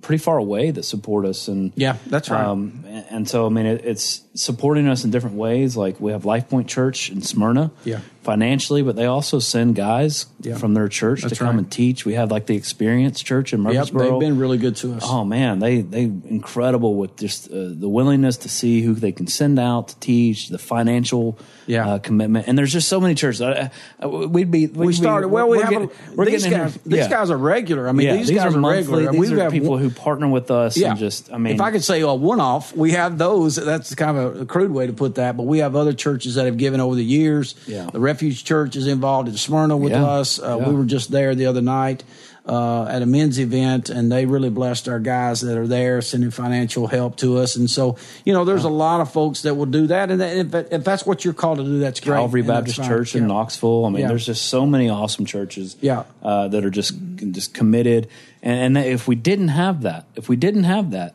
pretty 0.02 0.22
far 0.22 0.38
away 0.38 0.72
that 0.72 0.84
support 0.84 1.26
us. 1.26 1.48
And 1.48 1.72
Yeah, 1.76 1.98
that's 2.08 2.30
right. 2.30 2.44
Um, 2.44 2.84
and, 3.10 3.30
so 3.30 3.46
I 3.46 3.50
mean, 3.50 3.66
it, 3.66 3.86
it's 3.86 4.22
supporting 4.36 4.88
us 4.88 5.04
in 5.04 5.12
different 5.12 5.36
ways. 5.36 5.76
Like 5.78 6.00
we 6.00 6.12
have 6.12 6.26
Life 6.26 6.50
Point 6.50 6.68
Church 6.68 7.10
in 7.10 7.22
Smyrna, 7.22 7.72
Yeah. 7.84 8.00
financially, 8.24 8.82
but 8.84 8.96
they 8.96 9.06
also 9.06 9.40
send 9.40 9.76
guys 9.76 10.28
Yeah. 10.42 10.58
from 10.58 10.74
their 10.74 10.88
church 10.88 11.22
That's 11.24 11.34
to 11.34 11.40
come 11.40 11.56
right. 11.56 11.64
and 11.64 11.72
teach. 11.72 12.06
We 12.06 12.14
have 12.14 12.32
like 12.32 12.46
the 12.46 12.56
Experience 12.56 13.22
Church 13.22 13.54
in 13.54 13.64
Yep, 13.64 13.74
Murfreesboro. 13.74 14.12
they've 14.20 14.20
been 14.30 14.38
really 14.38 14.58
good 14.58 14.76
to 14.78 14.94
us. 14.94 15.04
Oh 15.06 15.26
man, 15.26 15.60
they 15.60 15.82
they 15.82 16.04
incredible 16.04 16.96
with 16.96 17.16
just 17.18 17.48
uh, 17.52 17.54
the 17.70 17.90
willingness 17.90 18.38
to 18.38 18.50
see 18.50 18.82
who 18.82 18.94
they 18.94 19.12
can 19.12 19.28
send 19.28 19.60
out 19.60 19.90
to 19.90 20.00
teach, 20.00 20.50
the 20.50 20.58
financial 20.58 21.38
Yeah. 21.68 21.88
uh, 21.88 22.00
commitment, 22.00 22.48
and 22.48 22.58
there's 22.58 22.72
just 22.72 22.88
so 22.88 23.00
many 23.00 23.16
churches. 23.16 23.42
I, 23.42 23.72
I, 24.00 24.06
we'd 24.08 24.52
be 24.52 24.68
we'd 24.68 24.78
we 24.78 24.88
be- 24.88 24.94
started 24.94 25.28
well. 25.30 25.48
We 25.50 25.58
we're 25.58 25.64
have 25.64 25.72
getting- 25.72 25.90
a, 25.90 26.16
we're 26.16 26.26
these 26.26 26.44
guys. 26.46 26.74
here- 26.74 26.82
These 26.86 27.00
yeah. 27.00 27.10
guys 27.10 27.30
are 27.32 27.38
regular. 27.38 27.88
I 27.90 27.92
mean, 27.92 28.08
yeah, 28.08 28.16
these, 28.18 28.32
guys 28.32 28.54
are, 28.56 28.58
monthly. 28.60 29.06
regular. 29.06 29.12
These 29.12 29.20
we've 29.20 29.32
are 29.34 29.36
got 29.38 29.52
people 29.52 29.78
who 29.78 29.90
partner 29.90 30.28
with 30.28 30.52
us 30.52 30.80
and 30.82 30.98
just 30.98 31.32
I 31.34 31.38
mean, 31.38 31.56
if 31.56 31.62
I 31.62 31.72
could 31.72 31.84
say 31.84 32.02
a 32.02 32.14
one-off, 32.14 32.76
we 32.76 32.89
have 32.92 33.18
those. 33.18 33.56
That's 33.56 33.94
kind 33.96 34.18
of 34.18 34.42
a 34.42 34.46
crude 34.46 34.72
way 34.72 34.88
to 34.88 34.94
put 34.94 35.16
that, 35.16 35.36
but 35.38 35.44
we 35.44 35.60
have 35.60 35.76
other 35.76 35.94
churches 35.94 36.36
that 36.36 36.46
have 36.46 36.58
given 36.58 36.80
over 36.80 36.96
the 36.96 37.04
years. 37.04 37.56
Yeah. 37.68 37.90
The 37.92 38.00
Refuge 38.00 38.44
Church 38.44 38.76
is 38.76 38.88
involved 38.88 39.28
in 39.28 39.38
Smyrna 39.38 39.78
with 39.78 39.92
Yeah. 39.94 40.06
us. 40.06 40.40
Uh, 40.40 40.58
Yeah. 40.60 40.70
We 40.70 40.76
were 40.76 40.86
just 40.86 41.12
there 41.12 41.36
the 41.36 41.46
other 41.48 41.62
night 41.62 42.04
uh, 42.46 42.86
at 42.86 43.04
a 43.04 43.06
men's 43.06 43.40
event, 43.40 43.92
and 43.92 44.12
they 44.12 44.26
really 44.26 44.50
blessed 44.50 44.88
our 44.90 45.00
guys 45.00 45.42
that 45.42 45.56
are 45.56 45.68
there, 45.68 46.02
sending 46.02 46.32
financial 46.32 46.88
help 46.88 47.16
to 47.18 47.38
us. 47.38 47.56
And 47.56 47.70
so, 47.70 47.96
you 48.26 48.34
know, 48.34 48.44
there's 48.44 48.64
a 48.64 48.70
lot 48.70 49.02
of 49.02 49.12
folks 49.12 49.44
that 49.44 49.54
will 49.54 49.68
do 49.68 49.86
that, 49.88 50.10
and 50.10 50.20
if, 50.20 50.56
if 50.72 50.84
that's 50.84 51.06
what 51.06 51.24
you're 51.24 51.36
called 51.36 51.60
to 51.60 51.64
do, 51.64 51.78
that's 51.80 52.00
great. 52.00 52.16
Calvary 52.16 52.42
Baptist. 52.42 52.82
Church 52.84 53.16
in 53.16 53.28
Knoxville. 53.28 53.86
I 53.86 53.90
mean, 53.90 54.02
Yeah. 54.02 54.08
there's 54.08 54.26
just 54.26 54.46
so 54.48 54.66
many 54.66 54.90
awesome 54.90 55.26
churches, 55.26 55.76
Yeah. 55.80 56.04
uh, 56.24 56.48
that 56.48 56.66
are 56.66 56.72
just 56.72 56.94
just 57.32 57.54
committed. 57.54 58.08
And, 58.42 58.78
and 58.78 58.86
if 58.88 59.08
we 59.08 59.16
didn't 59.16 59.50
have 59.50 59.84
that, 59.84 60.06
if 60.16 60.28
we 60.28 60.36
didn't 60.36 60.64
have 60.64 60.90
that, 60.92 61.14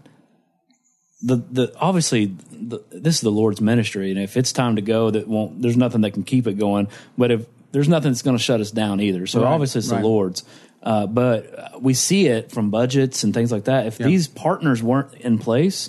the 1.25 1.37
the 1.37 1.75
obviously 1.79 2.27
the, 2.53 2.81
this 2.93 3.17
is 3.17 3.21
the 3.23 3.31
Lord's 3.31 3.61
ministry, 3.61 4.11
and 4.11 4.21
if 4.21 4.37
it's 4.37 4.53
time 4.53 4.77
to 4.77 4.83
go, 4.83 5.11
that 5.11 5.27
won't. 5.27 5.63
There's 5.63 5.77
nothing 5.77 6.03
that 6.03 6.13
can 6.13 6.23
keep 6.23 6.47
it 6.47 6.59
going. 6.59 6.89
But 7.19 7.31
if 7.31 7.47
there's 7.73 7.89
nothing 7.89 8.13
that's 8.13 8.23
going 8.23 8.37
to 8.37 8.43
shut 8.43 8.61
us 8.61 8.71
down 8.71 9.01
either, 9.01 9.27
so 9.27 9.43
Right, 9.43 9.53
obviously 9.53 9.81
it's 9.81 9.89
right. 9.91 10.01
the 10.03 10.07
Lord's. 10.07 10.45
Uh, 10.83 11.07
but 11.07 11.59
uh, 11.59 11.79
we 11.81 11.95
see 11.95 12.27
it 12.27 12.53
from 12.53 12.71
budgets 12.71 13.25
and 13.25 13.33
things 13.33 13.51
like 13.51 13.65
that. 13.65 13.87
If 13.87 13.97
these 13.99 14.29
partners 14.29 14.83
weren't 14.83 15.15
in 15.15 15.39
place, 15.39 15.89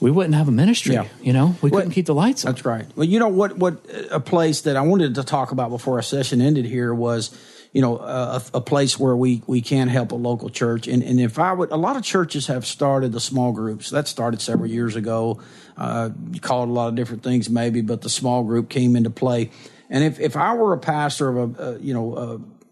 we 0.00 0.10
wouldn't 0.10 0.34
have 0.34 0.48
a 0.48 0.52
ministry. 0.52 0.94
Yeah. 0.94 1.06
You 1.22 1.32
know, 1.32 1.54
we 1.62 1.70
Well, 1.70 1.80
couldn't 1.80 1.94
keep 1.94 2.06
the 2.06 2.14
lights 2.14 2.44
on. 2.44 2.52
That's 2.52 2.64
right. 2.64 2.84
Well, 2.96 3.06
you 3.06 3.20
know 3.20 3.28
what? 3.28 3.56
What 3.56 3.86
a 4.10 4.18
place 4.18 4.62
that 4.62 4.76
I 4.76 4.82
wanted 4.82 5.14
to 5.14 5.22
talk 5.22 5.52
about 5.52 5.70
before 5.70 5.94
our 5.96 6.02
session 6.02 6.40
ended 6.40 6.64
here 6.64 6.92
was, 6.92 7.30
you 7.74 7.82
know, 7.82 7.98
a, 7.98 8.40
a 8.54 8.60
place 8.60 8.98
where 8.98 9.16
we 9.16 9.42
we 9.48 9.60
can 9.60 9.88
help 9.88 10.12
a 10.12 10.14
local 10.14 10.48
church. 10.48 10.86
And 10.86 11.02
and 11.02 11.20
if 11.20 11.40
I 11.40 11.52
would, 11.52 11.72
a 11.72 11.76
lot 11.76 11.96
of 11.96 12.04
churches 12.04 12.46
have 12.46 12.64
started 12.64 13.10
the 13.10 13.20
small 13.20 13.52
groups. 13.52 13.90
That 13.90 14.06
started 14.06 14.40
several 14.40 14.70
years 14.70 14.94
ago. 14.94 15.40
Uh, 15.76 16.10
you 16.30 16.40
call 16.40 16.62
it 16.62 16.68
a 16.68 16.72
lot 16.72 16.88
of 16.88 16.94
different 16.94 17.24
things, 17.24 17.50
maybe, 17.50 17.80
but 17.80 18.00
the 18.00 18.08
small 18.08 18.44
group 18.44 18.70
came 18.70 18.94
into 18.94 19.10
play. 19.10 19.50
And 19.90 20.04
if, 20.04 20.20
if 20.20 20.36
I 20.36 20.54
were 20.54 20.72
a 20.72 20.78
pastor 20.78 21.36
of 21.36 21.58
a, 21.58 21.62
a 21.62 21.78
you 21.80 21.92
know 21.92 22.16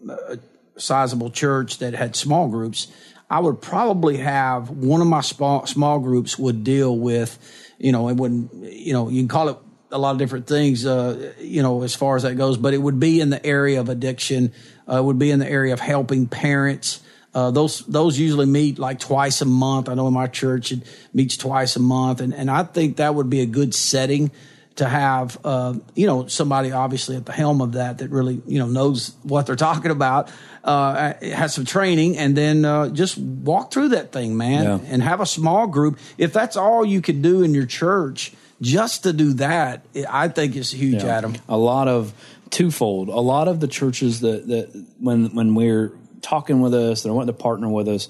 a, 0.07 0.09
a 0.09 0.39
sizable 0.77 1.31
church 1.31 1.79
that 1.79 1.93
had 1.93 2.15
small 2.15 2.47
groups, 2.47 2.87
I 3.29 3.41
would 3.41 3.61
probably 3.61 4.17
have 4.17 4.69
one 4.69 5.01
of 5.01 5.07
my 5.07 5.21
small 5.21 5.65
small 5.65 5.99
groups 5.99 6.39
would 6.39 6.63
deal 6.63 6.97
with, 6.97 7.37
you 7.77 7.91
know, 7.91 8.07
it 8.07 8.15
wouldn't, 8.15 8.53
you 8.71 8.93
know, 8.93 9.09
you 9.09 9.19
can 9.19 9.27
call 9.27 9.49
it 9.49 9.57
a 9.91 9.97
lot 9.97 10.11
of 10.11 10.17
different 10.17 10.47
things, 10.47 10.85
uh, 10.85 11.33
you 11.39 11.61
know, 11.61 11.83
as 11.83 11.95
far 11.95 12.15
as 12.15 12.23
that 12.23 12.35
goes, 12.35 12.57
but 12.57 12.73
it 12.73 12.79
would 12.79 12.99
be 12.99 13.21
in 13.21 13.29
the 13.29 13.45
area 13.45 13.79
of 13.79 13.89
addiction. 13.89 14.51
Uh, 14.91 15.01
would 15.03 15.17
be 15.19 15.31
in 15.31 15.39
the 15.39 15.49
area 15.49 15.73
of 15.73 15.79
helping 15.79 16.27
parents. 16.27 17.01
Uh, 17.33 17.49
those 17.51 17.79
those 17.87 18.19
usually 18.19 18.45
meet 18.45 18.77
like 18.77 18.99
twice 18.99 19.41
a 19.41 19.45
month. 19.45 19.89
I 19.89 19.93
know 19.95 20.07
in 20.07 20.13
my 20.13 20.27
church 20.27 20.71
it 20.71 20.81
meets 21.13 21.37
twice 21.37 21.75
a 21.75 21.79
month, 21.79 22.19
and 22.21 22.33
and 22.33 22.49
I 22.51 22.63
think 22.63 22.97
that 22.97 23.15
would 23.15 23.29
be 23.29 23.41
a 23.41 23.45
good 23.45 23.73
setting 23.73 24.29
to 24.75 24.85
have 24.89 25.37
uh, 25.45 25.73
you 25.95 26.05
know 26.07 26.27
somebody 26.27 26.71
obviously 26.71 27.15
at 27.15 27.25
the 27.25 27.31
helm 27.31 27.61
of 27.61 27.73
that 27.73 27.99
that 27.99 28.09
really 28.09 28.41
you 28.47 28.59
know 28.59 28.67
knows 28.67 29.13
what 29.23 29.45
they're 29.45 29.55
talking 29.69 29.91
about 29.91 30.31
uh, 30.63 31.13
has 31.21 31.53
some 31.53 31.65
training 31.65 32.17
and 32.17 32.35
then 32.35 32.65
uh, 32.65 32.89
just 32.89 33.17
walk 33.17 33.71
through 33.71 33.89
that 33.89 34.11
thing 34.11 34.35
man 34.37 34.63
Yeah. 34.63 34.79
and 34.91 35.01
have 35.03 35.21
a 35.21 35.25
small 35.25 35.67
group 35.67 35.99
if 36.17 36.33
that's 36.33 36.57
all 36.57 36.83
you 36.85 37.01
could 37.01 37.21
do 37.21 37.43
in 37.43 37.53
your 37.53 37.65
church 37.67 38.33
just 38.61 39.03
to 39.03 39.13
do 39.13 39.33
that 39.33 39.85
i 40.09 40.27
think 40.27 40.55
is 40.55 40.71
huge 40.71 41.03
Yeah. 41.03 41.17
adam 41.17 41.35
A 41.49 41.57
lot 41.57 41.87
of 41.87 42.13
twofold. 42.53 43.09
A 43.09 43.19
lot 43.19 43.47
of 43.47 43.59
the 43.59 43.67
churches 43.67 44.21
that 44.21 44.47
that 44.47 44.85
when 44.99 45.35
when 45.35 45.55
we're 45.55 45.91
talking 46.21 46.61
with 46.61 46.73
us, 46.73 47.03
they're 47.03 47.13
wanting 47.13 47.35
to 47.35 47.41
partner 47.41 47.67
with 47.67 47.87
us. 47.87 48.07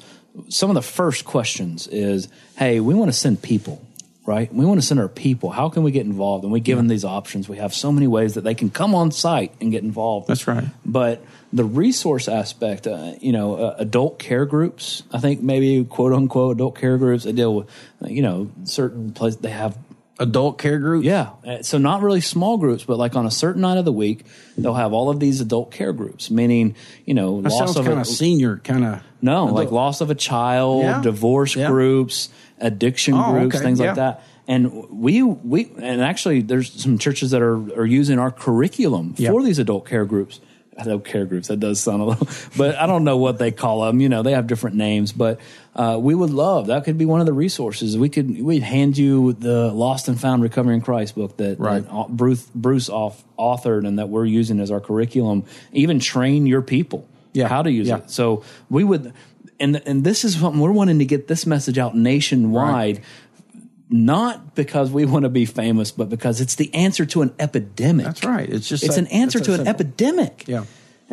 Some 0.50 0.70
of 0.70 0.76
the 0.76 0.82
first 0.82 1.26
questions 1.26 1.88
is, 1.88 2.28
"Hey, 2.58 2.80
we 2.80 2.94
want 2.94 3.10
to 3.12 3.18
send 3.18 3.42
people." 3.42 3.82
Right, 4.26 4.54
we 4.54 4.66
want 4.66 4.80
to 4.80 4.88
send 4.88 5.02
our 5.02 5.10
people. 5.10 5.50
How 5.50 5.68
can 5.68 5.84
we 5.84 5.92
get 5.92 6.06
involved? 6.06 6.46
And 6.46 6.54
we 6.54 6.62
give 6.62 6.78
them 6.78 6.88
these 6.88 7.04
options. 7.04 7.50
We 7.50 7.58
have 7.58 7.74
so 7.74 7.92
many 7.92 8.08
ways 8.08 8.36
that 8.36 8.46
they 8.46 8.56
can 8.56 8.70
come 8.70 8.96
on 8.96 9.12
site 9.12 9.52
and 9.60 9.70
get 9.70 9.84
involved. 9.84 10.30
That's 10.30 10.48
right. 10.48 10.64
But 10.86 11.22
the 11.52 11.66
resource 11.66 12.30
aspect, 12.30 12.88
uh, 12.88 13.16
you 13.20 13.34
know, 13.34 13.56
uh, 13.56 13.76
adult 13.80 14.20
care 14.20 14.46
groups. 14.46 15.04
I 15.12 15.20
think 15.20 15.42
maybe 15.42 15.84
quote 15.84 16.14
unquote 16.14 16.56
adult 16.56 16.78
care 16.78 16.98
groups. 16.98 17.26
They 17.26 17.34
deal 17.34 17.54
with, 17.54 17.70
you 18.08 18.22
know, 18.22 18.50
certain 18.64 19.12
places. 19.12 19.42
They 19.42 19.50
have 19.50 19.78
adult 20.20 20.58
care 20.60 20.78
group 20.80 21.04
yeah. 21.04 21.30
Uh, 21.46 21.62
So 21.64 21.78
not 21.78 22.02
really 22.02 22.22
small 22.22 22.58
groups, 22.58 22.84
but 22.84 22.98
like 22.98 23.16
on 23.16 23.26
a 23.26 23.32
certain 23.32 23.62
night 23.62 23.78
of 23.78 23.86
the 23.86 23.92
week, 23.94 24.26
they'll 24.58 24.74
have 24.76 24.94
all 24.94 25.10
of 25.10 25.20
these 25.20 25.42
adult 25.42 25.72
care 25.72 25.92
groups, 25.94 26.30
meaning, 26.30 26.76
you 27.06 27.14
know, 27.14 27.42
that 27.42 27.52
loss 27.52 27.76
of 27.76 27.86
kind 27.86 27.98
a, 27.98 28.02
of 28.02 28.08
senior 28.08 28.58
kind 28.58 28.86
of 28.86 29.02
no, 29.22 29.46
like 29.46 29.72
loss 29.72 30.02
of 30.02 30.10
a 30.12 30.16
child, 30.16 30.84
Yeah. 30.84 31.02
divorce 31.02 31.56
Yeah. 31.56 31.68
groups, 31.70 32.30
addiction 32.60 33.16
Oh, 33.16 33.32
groups, 33.32 33.56
okay. 33.56 33.66
things 33.66 33.80
Yeah. 33.80 33.88
like 33.88 33.96
that. 33.96 34.24
And 34.48 34.90
we 34.92 35.24
we 35.24 35.72
and 35.82 36.02
actually 36.02 36.42
there's 36.42 36.72
some 36.72 36.98
churches 36.98 37.32
that 37.32 37.42
are 37.42 37.56
are 37.80 37.86
using 37.86 38.20
our 38.20 38.30
curriculum 38.32 39.16
Yeah. 39.18 39.32
for 39.32 39.42
these 39.42 39.58
adult 39.58 39.88
care 39.88 40.06
groups. 40.06 40.40
Adult 40.76 41.06
care 41.06 41.26
groups. 41.26 41.48
That 41.50 41.60
does 41.60 41.80
sound 41.80 42.02
a 42.02 42.06
little, 42.06 42.28
but 42.58 42.76
I 42.76 42.88
don't 42.88 43.04
know 43.04 43.18
what 43.18 43.38
they 43.38 43.52
call 43.52 43.86
them. 43.86 44.02
You 44.02 44.10
know, 44.10 44.22
they 44.24 44.32
have 44.34 44.48
different 44.48 44.76
names. 44.76 45.12
But 45.12 45.40
uh, 45.76 45.98
we 46.00 46.14
would 46.14 46.30
love 46.30 46.68
that. 46.68 46.84
Could 46.84 46.98
be 46.98 47.06
one 47.06 47.20
of 47.20 47.26
the 47.26 47.34
resources. 47.34 47.98
We 47.98 48.10
could 48.10 48.42
we'd 48.42 48.64
hand 48.64 48.98
you 48.98 49.34
the 49.34 49.72
Lost 49.72 50.08
and 50.08 50.20
Found 50.20 50.44
Recovery 50.44 50.76
in 50.76 50.82
Christ 50.82 51.16
book 51.16 51.38
that, 51.38 51.60
Right. 51.60 51.84
that 51.84 52.08
Bruce 52.10 52.46
Bruce 52.54 52.90
off, 52.90 53.24
authored 53.40 53.88
and 53.88 53.98
that 54.00 54.10
we're 54.10 54.26
using 54.26 54.60
as 54.60 54.70
our 54.72 54.80
curriculum. 54.80 55.44
Even 55.72 56.00
train 56.00 56.46
your 56.46 56.62
people 56.62 57.08
Yeah. 57.34 57.48
how 57.48 57.64
to 57.64 57.72
use 57.72 57.88
Yeah. 57.88 57.98
it. 57.98 58.12
So 58.12 58.44
we 58.70 58.84
would, 58.84 59.14
and 59.60 59.82
and 59.86 60.04
this 60.04 60.24
is 60.24 60.40
what 60.40 60.54
we're 60.56 60.72
wanting 60.72 61.00
to 61.00 61.06
get 61.06 61.28
this 61.28 61.46
message 61.48 61.78
out 61.80 61.96
nationwide. 61.98 63.02
Not 63.90 64.56
because 64.56 64.90
we 64.92 65.06
want 65.06 65.24
to 65.24 65.30
be 65.30 65.46
famous, 65.46 65.92
but 65.92 66.10
because 66.10 66.42
it's 66.42 66.56
the 66.56 66.74
answer 66.74 67.06
to 67.08 67.22
an 67.22 67.34
epidemic. 67.38 68.06
That's 68.08 68.24
right. 68.24 68.50
It's 68.50 68.68
just 68.68 68.84
it's 68.84 68.96
that- 68.96 69.02
an 69.02 69.08
answer 69.08 69.40
to 69.40 69.54
an 69.54 69.68
epidemic. 69.68 70.46
Yeah. 70.48 70.64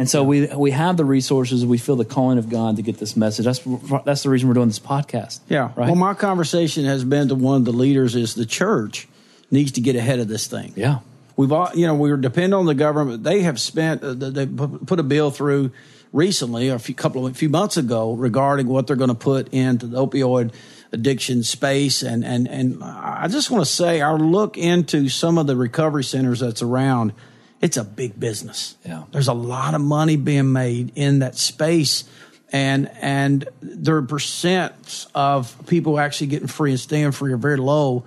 And 0.00 0.08
so 0.08 0.24
we 0.24 0.46
we 0.46 0.70
have 0.70 0.96
the 0.96 1.04
resources. 1.04 1.66
We 1.66 1.76
feel 1.76 1.94
the 1.94 2.06
calling 2.06 2.38
of 2.38 2.48
God 2.48 2.76
to 2.76 2.82
get 2.82 2.96
this 2.96 3.16
message. 3.16 3.44
That's 3.44 3.60
that's 4.06 4.22
the 4.22 4.30
reason 4.30 4.48
we're 4.48 4.54
doing 4.54 4.68
this 4.68 4.78
podcast. 4.78 5.40
Yeah. 5.50 5.72
Right. 5.76 5.88
Well, 5.88 5.94
my 5.94 6.14
conversation 6.14 6.86
has 6.86 7.04
been 7.04 7.28
to 7.28 7.34
one 7.34 7.56
of 7.56 7.64
the 7.66 7.72
leaders 7.72 8.16
is 8.16 8.34
the 8.34 8.46
church 8.46 9.06
needs 9.50 9.72
to 9.72 9.82
get 9.82 9.96
ahead 9.96 10.18
of 10.18 10.26
this 10.26 10.46
thing. 10.46 10.72
yeah. 10.74 11.00
We've 11.36 11.52
all, 11.52 11.70
you 11.74 11.86
know, 11.86 11.94
we 11.96 12.16
depend 12.16 12.54
on 12.54 12.64
the 12.64 12.74
government. 12.74 13.24
They 13.24 13.42
have 13.42 13.60
spent, 13.60 14.02
uh, 14.02 14.14
they 14.14 14.46
pu- 14.46 14.78
put 14.86 15.00
a 15.00 15.02
bill 15.02 15.30
through 15.30 15.70
recently, 16.14 16.68
a 16.68 16.78
few 16.78 16.94
couple 16.94 17.26
of 17.26 17.32
a 17.32 17.34
few 17.34 17.50
months 17.50 17.76
ago, 17.76 18.14
regarding 18.14 18.68
what 18.68 18.86
they're 18.86 18.96
going 18.96 19.08
to 19.08 19.14
put 19.14 19.52
into 19.52 19.86
the 19.86 19.98
opioid 19.98 20.54
addiction 20.92 21.42
space. 21.42 22.02
And 22.02 22.24
and 22.24 22.48
and 22.48 22.82
I 22.82 23.28
just 23.28 23.50
want 23.50 23.66
to 23.66 23.70
say, 23.70 24.00
our 24.00 24.18
look 24.18 24.56
into 24.56 25.10
some 25.10 25.36
of 25.36 25.46
the 25.46 25.56
recovery 25.56 26.04
centers 26.04 26.40
that's 26.40 26.62
around, 26.62 27.12
it's 27.60 27.76
a 27.76 27.84
big 27.84 28.18
business. 28.18 28.76
Yeah. 28.86 29.04
there's 29.12 29.28
a 29.28 29.34
lot 29.34 29.74
of 29.74 29.80
money 29.80 30.16
being 30.16 30.52
made 30.52 30.92
in 30.96 31.20
that 31.20 31.36
space. 31.36 32.04
And 32.52 32.90
and 33.00 33.48
their 33.62 34.02
percents 34.02 35.06
of 35.14 35.54
people 35.68 36.00
actually 36.00 36.26
getting 36.28 36.48
free 36.48 36.72
and 36.72 36.80
staying 36.80 37.12
free 37.12 37.32
are 37.32 37.36
very 37.36 37.58
low 37.58 38.02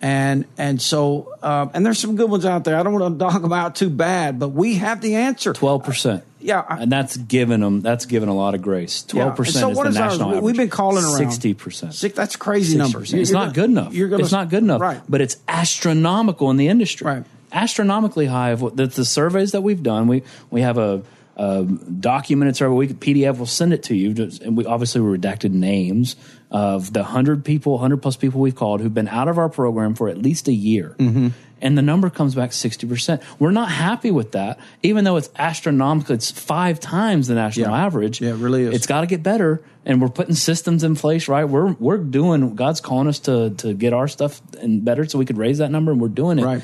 and 0.00 0.46
and 0.58 0.82
so 0.82 1.32
um, 1.42 1.70
and 1.74 1.86
there's 1.86 1.98
some 1.98 2.16
good 2.16 2.28
ones 2.30 2.44
out 2.44 2.64
there. 2.64 2.76
I 2.76 2.82
don't 2.82 2.92
want 2.98 3.18
to 3.18 3.24
talk 3.24 3.42
about 3.44 3.76
too 3.76 3.88
bad, 3.90 4.38
but 4.38 4.48
we 4.48 4.74
have 4.76 5.00
the 5.00 5.14
answer. 5.14 5.52
Twelve 5.52 5.84
percent. 5.84 6.24
Yeah, 6.40 6.64
I- 6.68 6.78
and 6.82 6.90
that's 6.90 7.16
given 7.16 7.60
them. 7.60 7.82
That's 7.82 8.06
given 8.06 8.28
a 8.28 8.34
lot 8.34 8.54
of 8.54 8.62
grace. 8.62 9.04
Yeah. 9.08 9.24
Twelve 9.24 9.36
percent 9.36 9.60
so 9.60 9.70
is 9.70 9.76
what 9.76 9.84
the 9.84 9.90
is 9.90 9.94
national 9.96 10.28
average. 10.30 10.42
We've 10.42 10.56
been 10.56 10.70
calling 10.70 11.04
around 11.04 11.18
sixty 11.18 11.54
percent. 11.54 11.92
That's 12.16 12.34
crazy 12.34 12.76
numbers. 12.76 13.12
60%. 13.12 13.18
It's 13.20 13.30
You're 13.30 13.38
not 13.38 13.42
gonna- 13.42 13.54
good 13.54 13.70
enough. 13.70 13.94
You're 13.94 14.08
gonna, 14.08 14.22
it's 14.24 14.32
not 14.32 14.48
good 14.48 14.62
enough. 14.64 14.80
right? 14.80 15.00
But 15.08 15.20
it's 15.20 15.36
astronomical 15.46 16.50
in 16.50 16.56
the 16.56 16.66
industry. 16.68 17.04
Right. 17.06 17.24
Astronomically 17.52 18.26
high. 18.26 18.50
Of 18.50 18.62
what 18.62 18.76
the, 18.76 18.86
the 18.86 19.04
surveys 19.04 19.52
that 19.52 19.60
we've 19.62 19.82
done, 19.82 20.08
we 20.08 20.22
we 20.50 20.62
have 20.62 20.78
a, 20.78 21.02
a 21.36 21.64
documented 21.64 22.56
survey. 22.56 22.74
We 22.74 22.86
could 22.88 23.00
PDF. 23.00 23.36
We'll 23.36 23.46
send 23.46 23.72
it 23.72 23.82
to 23.84 23.94
you. 23.96 24.14
Just, 24.14 24.42
and 24.42 24.56
we 24.56 24.64
obviously 24.64 25.00
we 25.00 25.16
redacted 25.18 25.50
names 25.52 26.16
of 26.50 26.92
the 26.92 27.04
hundred 27.04 27.44
people, 27.44 27.78
hundred 27.78 28.02
plus 28.02 28.16
people 28.16 28.40
we've 28.40 28.54
called 28.54 28.80
who've 28.80 28.92
been 28.94 29.08
out 29.08 29.28
of 29.28 29.38
our 29.38 29.48
program 29.48 29.94
for 29.94 30.08
at 30.08 30.18
least 30.18 30.48
a 30.48 30.52
year. 30.52 30.96
Mm-hmm. 30.98 31.28
And 31.62 31.78
the 31.78 31.82
number 31.82 32.10
comes 32.10 32.34
back 32.34 32.50
60%. 32.50 33.22
We're 33.38 33.52
not 33.52 33.70
happy 33.70 34.10
with 34.10 34.32
that, 34.32 34.58
even 34.82 35.04
though 35.04 35.14
it's 35.16 35.30
astronomical. 35.38 36.12
It's 36.16 36.28
five 36.28 36.80
times 36.80 37.28
the 37.28 37.36
national 37.36 37.70
Yeah. 37.70 37.84
average. 37.86 38.20
Yeah, 38.20 38.30
it 38.30 38.38
really 38.38 38.64
is. 38.64 38.74
It's 38.74 38.86
got 38.88 39.02
to 39.02 39.06
get 39.06 39.22
better 39.22 39.62
and 39.86 40.02
we're 40.02 40.08
putting 40.08 40.34
systems 40.34 40.84
in 40.84 40.94
place 40.94 41.26
right 41.26 41.44
we're 41.44 41.72
we're 41.72 41.96
doing 41.98 42.54
god's 42.54 42.80
calling 42.80 43.08
us 43.08 43.18
to 43.18 43.50
to 43.50 43.74
get 43.74 43.92
our 43.92 44.06
stuff 44.06 44.40
and 44.60 44.84
better 44.84 45.04
so 45.04 45.18
we 45.18 45.24
could 45.24 45.36
raise 45.36 45.58
that 45.58 45.72
number 45.72 45.90
and 45.90 46.00
we're 46.00 46.06
doing 46.06 46.38
it 46.38 46.44
Right. 46.44 46.62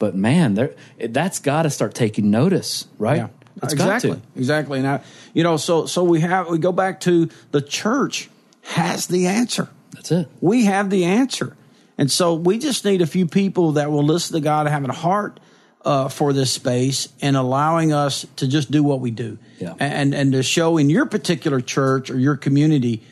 But 0.00 0.16
man 0.16 0.54
there 0.54 0.74
that's 1.10 1.38
got 1.38 1.62
to 1.62 1.70
start 1.70 1.94
taking 1.94 2.28
notice 2.32 2.88
right 2.98 3.18
Yeah, 3.18 3.28
it's 3.62 3.72
exactly, 3.72 4.10
got 4.10 4.22
to 4.22 4.38
exactly. 4.38 4.78
And 4.78 4.88
I, 4.88 5.02
you 5.34 5.44
know, 5.44 5.56
so 5.56 5.86
so 5.86 6.02
we 6.02 6.20
have 6.20 6.48
we 6.48 6.58
go 6.58 6.72
back 6.72 7.00
to 7.00 7.28
the 7.52 7.60
church 7.60 8.28
has 8.62 9.06
the 9.06 9.28
answer. 9.28 9.68
that's 9.92 10.10
it 10.10 10.28
We 10.40 10.64
have 10.64 10.90
the 10.90 11.04
answer. 11.04 11.56
And 11.98 12.10
so 12.10 12.34
we 12.34 12.58
just 12.58 12.84
need 12.84 13.02
a 13.02 13.06
few 13.06 13.26
people 13.26 13.72
that 13.72 13.90
will 13.90 14.04
listen 14.04 14.34
to 14.34 14.40
God 14.40 14.66
and 14.66 14.70
having 14.70 14.88
a 14.88 14.94
heart 14.94 15.38
uh, 15.84 16.08
for 16.08 16.32
this 16.32 16.50
space 16.50 17.08
and 17.20 17.36
allowing 17.36 17.92
us 17.92 18.26
to 18.36 18.48
just 18.48 18.70
do 18.70 18.82
what 18.82 19.00
we 19.00 19.10
do. 19.10 19.38
Yeah. 19.58 19.74
And, 19.78 20.14
and 20.14 20.32
to 20.32 20.42
show 20.42 20.78
in 20.78 20.88
your 20.88 21.04
particular 21.04 21.60
church 21.60 22.10
or 22.10 22.18
your 22.18 22.36
community 22.36 23.02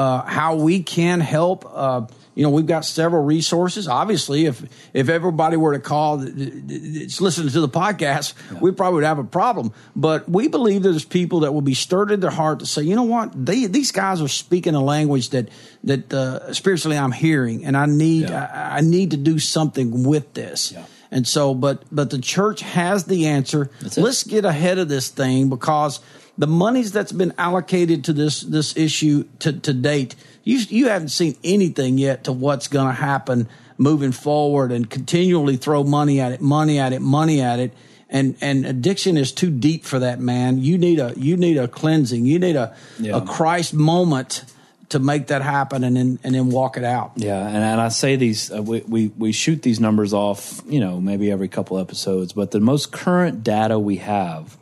uh, 0.00 0.22
how 0.24 0.54
we 0.54 0.82
can 0.82 1.20
help. 1.20 1.70
Uh, 1.70 2.06
you 2.34 2.42
know, 2.42 2.50
we've 2.50 2.66
got 2.66 2.86
several 2.86 3.22
resources. 3.22 3.86
Obviously, 3.86 4.46
if 4.46 4.62
if 4.94 5.10
everybody 5.10 5.58
were 5.58 5.74
to 5.74 5.80
call, 5.80 6.24
th- 6.24 7.20
listening 7.20 7.50
to 7.50 7.60
the 7.60 7.68
podcast, 7.68 8.32
we 8.62 8.70
probably 8.72 8.94
would 8.94 9.04
have 9.04 9.18
a 9.18 9.24
problem. 9.24 9.74
But 9.94 10.26
we 10.26 10.48
believe 10.48 10.82
there's 10.82 11.04
people 11.04 11.40
that 11.40 11.52
will 11.52 11.60
be 11.60 11.74
stirred 11.74 12.10
in 12.12 12.20
their 12.20 12.30
heart 12.30 12.60
to 12.60 12.66
say, 12.66 12.82
you 12.82 12.96
know 12.96 13.02
what, 13.02 13.32
they, 13.46 13.66
these 13.66 13.92
guys 13.92 14.22
are 14.22 14.28
speaking 14.28 14.74
a 14.74 14.82
language 14.82 15.30
that 15.30 15.50
that 15.84 16.14
uh, 16.14 16.54
spiritually 16.54 16.96
I'm 16.96 17.12
hearing, 17.12 17.66
and 17.66 17.76
I 17.76 17.84
need 17.84 18.30
Yeah. 18.30 18.50
I, 18.54 18.78
I 18.78 18.80
need 18.80 19.10
to 19.10 19.18
do 19.18 19.38
something 19.38 20.04
with 20.04 20.32
this. 20.32 20.72
Yeah. 20.72 20.86
And 21.10 21.26
so, 21.26 21.52
but 21.54 21.82
but 21.92 22.08
the 22.08 22.20
church 22.20 22.62
has 22.62 23.04
the 23.04 23.26
answer. 23.26 23.70
Let's 23.96 24.22
get 24.22 24.44
ahead 24.44 24.78
of 24.78 24.88
this 24.88 25.10
thing 25.10 25.50
because 25.50 26.00
the 26.40 26.46
monies 26.46 26.90
that's 26.90 27.12
been 27.12 27.32
allocated 27.36 28.04
to 28.04 28.12
this 28.12 28.40
this 28.40 28.76
issue 28.76 29.24
to, 29.40 29.52
to 29.52 29.72
date, 29.72 30.14
you 30.42 30.58
you 30.68 30.88
haven't 30.88 31.10
seen 31.10 31.36
anything 31.44 31.98
yet 31.98 32.24
to 32.24 32.32
what's 32.32 32.66
going 32.68 32.86
to 32.88 33.00
happen 33.00 33.46
moving 33.76 34.12
forward, 34.12 34.72
and 34.72 34.88
continually 34.90 35.56
throw 35.56 35.84
money 35.84 36.18
at 36.20 36.32
it, 36.32 36.40
money 36.40 36.78
at 36.78 36.92
it, 36.92 37.00
money 37.02 37.40
at 37.40 37.58
it. 37.60 37.72
And 38.08 38.36
and 38.40 38.66
addiction 38.66 39.16
is 39.16 39.32
too 39.32 39.50
deep 39.50 39.84
for 39.84 39.98
that, 40.00 40.18
man. 40.18 40.58
You 40.58 40.78
need 40.78 40.98
a 40.98 41.12
you 41.16 41.36
need 41.36 41.58
a 41.58 41.68
cleansing. 41.68 42.24
You 42.26 42.38
need 42.38 42.56
a 42.56 42.74
Yeah. 42.98 43.18
a 43.18 43.20
Christ 43.20 43.72
moment 43.74 44.44
to 44.88 44.98
make 44.98 45.28
that 45.28 45.42
happen, 45.42 45.84
and 45.84 45.94
then 45.96 46.18
and 46.24 46.34
then 46.34 46.48
walk 46.50 46.76
it 46.76 46.84
out. 46.84 47.12
Yeah, 47.16 47.46
and, 47.46 47.62
and 47.72 47.80
I 47.80 47.88
say 47.90 48.16
these, 48.16 48.50
uh, 48.50 48.60
we, 48.60 48.80
we, 48.88 49.12
we 49.16 49.30
shoot 49.32 49.62
these 49.62 49.78
numbers 49.78 50.12
off, 50.12 50.60
you 50.66 50.80
know, 50.80 51.00
maybe 51.00 51.30
every 51.30 51.46
couple 51.48 51.78
episodes, 51.78 52.32
but 52.32 52.50
the 52.50 52.58
most 52.58 52.90
current 52.90 53.44
data 53.44 53.78
we 53.78 53.98
have, 53.98 54.58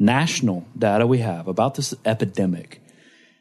national 0.00 0.66
data 0.76 1.06
we 1.06 1.18
have 1.18 1.46
about 1.46 1.76
this 1.76 1.94
epidemic, 2.04 2.82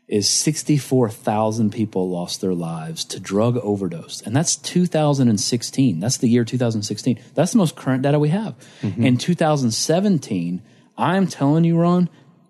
is 0.09 0.27
64,000 0.27 1.71
people 1.71 2.09
lost 2.09 2.41
their 2.41 2.53
lives 2.53 3.05
to 3.05 3.19
drug 3.19 3.57
overdose. 3.57 4.21
And 4.21 4.35
that's 4.35 4.55
2016. 4.55 5.99
That's 5.99 6.17
the 6.17 6.27
year 6.27 6.43
2016. 6.43 7.19
That's 7.35 7.51
the 7.51 7.57
most 7.59 7.75
current 7.75 8.01
data 8.01 8.17
we 8.17 8.29
have. 8.29 8.55
Mm-hmm. 8.81 9.05
In 9.05 9.17
2017, 9.17 10.63
I'm 10.97 11.27
telling 11.27 11.63
you, 11.63 11.77
Ron, 11.77 12.09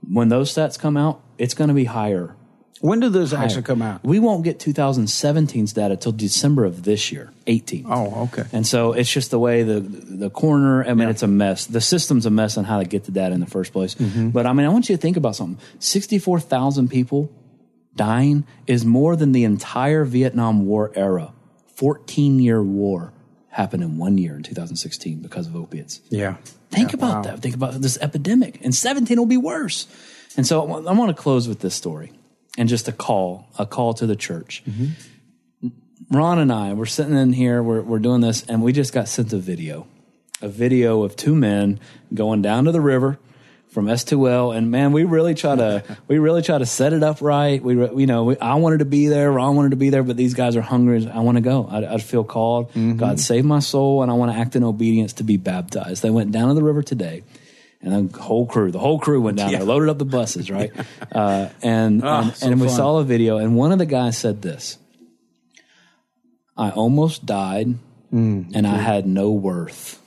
when 0.10 0.30
those 0.30 0.54
stats 0.54 0.80
come 0.80 0.96
out, 0.96 1.22
it's 1.38 1.54
going 1.54 1.68
to 1.68 1.74
be 1.74 1.84
higher. 1.84 2.36
When 2.82 3.02
do 3.02 3.10
those 3.10 3.34
actually 3.34 3.64
come 3.64 3.82
out? 3.82 4.04
We 4.06 4.20
won't 4.20 4.44
get 4.46 4.58
2017's 4.60 5.74
data 5.74 5.98
till 5.98 6.14
December 6.14 6.64
of 6.64 6.84
this 6.84 7.12
year, 7.12 7.32
18. 7.46 7.86
Oh, 7.90 8.24
okay. 8.32 8.46
And 8.54 8.66
so 8.66 8.94
it's 8.94 9.12
just 9.12 9.32
the 9.32 9.40
way 9.40 9.64
the 9.64 9.82
the 9.82 10.30
coroner. 10.30 10.86
I 10.86 10.94
mean, 10.94 11.10
it's 11.10 11.24
a 11.24 11.28
mess. 11.28 11.66
The 11.66 11.82
system's 11.82 12.26
a 12.26 12.30
mess 12.30 12.58
on 12.58 12.64
how 12.64 12.80
to 12.80 12.86
get 12.86 13.04
the 13.04 13.12
data 13.12 13.34
in 13.36 13.42
the 13.42 13.48
first 13.48 13.74
place. 13.74 13.96
Mm-hmm. 13.96 14.30
But 14.30 14.46
I 14.46 14.54
mean, 14.54 14.66
I 14.66 14.70
want 14.70 14.88
you 14.90 14.96
to 14.96 15.02
think 15.02 15.18
about 15.18 15.36
something. 15.36 15.62
Sixty 15.80 16.20
four 16.20 16.40
thousand 16.40 16.88
people 16.90 17.30
dying 17.96 18.46
is 18.66 18.86
more 18.86 19.18
than 19.18 19.34
the 19.34 19.44
entire 19.44 20.06
Vietnam 20.06 20.66
War 20.66 20.92
era. 20.96 21.34
Fourteen 21.76 22.40
year 22.40 22.64
war 22.64 23.12
happened 23.50 23.84
in 23.84 23.98
one 23.98 24.18
year 24.18 24.36
in 24.36 24.44
2016 24.44 25.20
because 25.20 25.48
of 25.48 25.56
opiates. 25.56 26.00
Yeah. 26.10 26.36
Think 26.70 26.92
Yeah, 26.92 26.98
about 26.98 27.16
wow. 27.16 27.22
that. 27.24 27.40
Think 27.42 27.56
about 27.56 27.74
this 27.82 27.98
epidemic. 27.98 28.60
And 28.64 28.74
17 28.76 29.18
will 29.18 29.26
be 29.26 29.38
worse. 29.38 29.88
And 30.38 30.46
so 30.46 30.62
I 30.88 30.94
want 30.94 31.10
to 31.16 31.20
close 31.20 31.48
with 31.48 31.60
this 31.60 31.74
story 31.74 32.12
and 32.60 32.68
just 32.68 32.90
a 32.90 32.92
call, 32.92 33.48
a 33.58 33.66
call 33.66 33.94
to 33.96 34.06
the 34.06 34.18
church. 34.18 34.64
Ron 36.12 36.40
and 36.40 36.52
I, 36.52 36.74
we're 36.74 36.86
sitting 36.86 37.16
in 37.16 37.32
here, 37.32 37.64
we're, 37.64 37.82
we're 37.82 38.00
doing 38.00 38.20
this, 38.20 38.44
and 38.44 38.62
we 38.62 38.74
just 38.74 38.92
got 38.92 39.08
sent 39.08 39.32
a 39.32 39.38
video. 39.38 39.88
A 40.42 40.50
video 40.50 41.04
of 41.04 41.16
two 41.16 41.34
men 41.34 41.80
going 42.14 42.42
down 42.42 42.66
to 42.66 42.74
the 42.74 42.82
river 42.82 43.18
from 43.70 43.86
S2L. 43.86 44.56
And 44.56 44.72
man, 44.72 44.92
we 44.92 45.06
really 45.06 45.36
try 45.36 45.56
to, 45.56 45.98
we 46.10 46.18
really 46.20 46.42
try 46.42 46.58
to 46.58 46.66
set 46.66 46.92
it 46.92 47.02
up 47.02 47.22
right. 47.22 47.64
We, 47.64 47.76
you 47.76 48.08
know, 48.08 48.26
we, 48.26 48.38
I 48.40 48.56
wanted 48.56 48.80
to 48.80 48.86
be 48.86 49.08
there, 49.08 49.32
Ron 49.32 49.56
wanted 49.56 49.70
to 49.70 49.78
be 49.78 49.90
there, 49.90 50.04
but 50.04 50.18
these 50.18 50.34
guys 50.34 50.58
are 50.58 50.62
hungry. 50.62 51.10
I 51.10 51.20
want 51.20 51.38
to 51.38 51.42
go. 51.42 51.66
I, 51.72 51.94
I 51.94 51.98
feel 52.00 52.26
called. 52.26 52.70
Mm-hmm. 52.72 52.98
God 52.98 53.22
save 53.22 53.46
my 53.46 53.60
soul, 53.60 54.02
and 54.02 54.12
I 54.12 54.16
want 54.16 54.34
to 54.34 54.38
act 54.38 54.58
in 54.58 54.66
obedience 54.66 55.14
to 55.14 55.24
be 55.24 55.38
baptized. 55.38 56.04
They 56.04 56.10
went 56.10 56.34
down 56.34 56.50
to 56.50 56.56
the 56.56 56.64
river 56.64 56.84
today. 56.84 57.24
And 57.82 58.10
the 58.10 58.20
whole 58.22 58.46
crew, 58.46 58.72
the 58.72 58.80
whole 58.80 59.00
crew 59.00 59.22
went 59.22 59.38
down 59.38 59.52
there, 59.54 59.64
loaded 59.64 59.88
up 59.90 59.98
the 59.98 60.06
buses, 60.06 60.52
right? 60.52 60.72
Uh, 61.12 61.50
and 61.64 62.04
Ah, 62.04 62.22
and, 62.24 62.36
so 62.36 62.48
and 62.48 62.62
we 62.62 62.68
saw 62.70 62.98
a 62.98 63.04
video, 63.04 63.38
and 63.38 63.56
one 63.56 63.72
of 63.72 63.80
the 63.80 63.86
guys 63.86 64.18
said 64.18 64.42
this: 64.42 64.78
"I 66.58 66.70
almost 66.72 67.26
died, 67.26 67.76
Mm, 68.14 68.52
and 68.56 68.66
I 68.68 68.78
had 68.78 69.06
no 69.08 69.32
worth." 69.32 70.02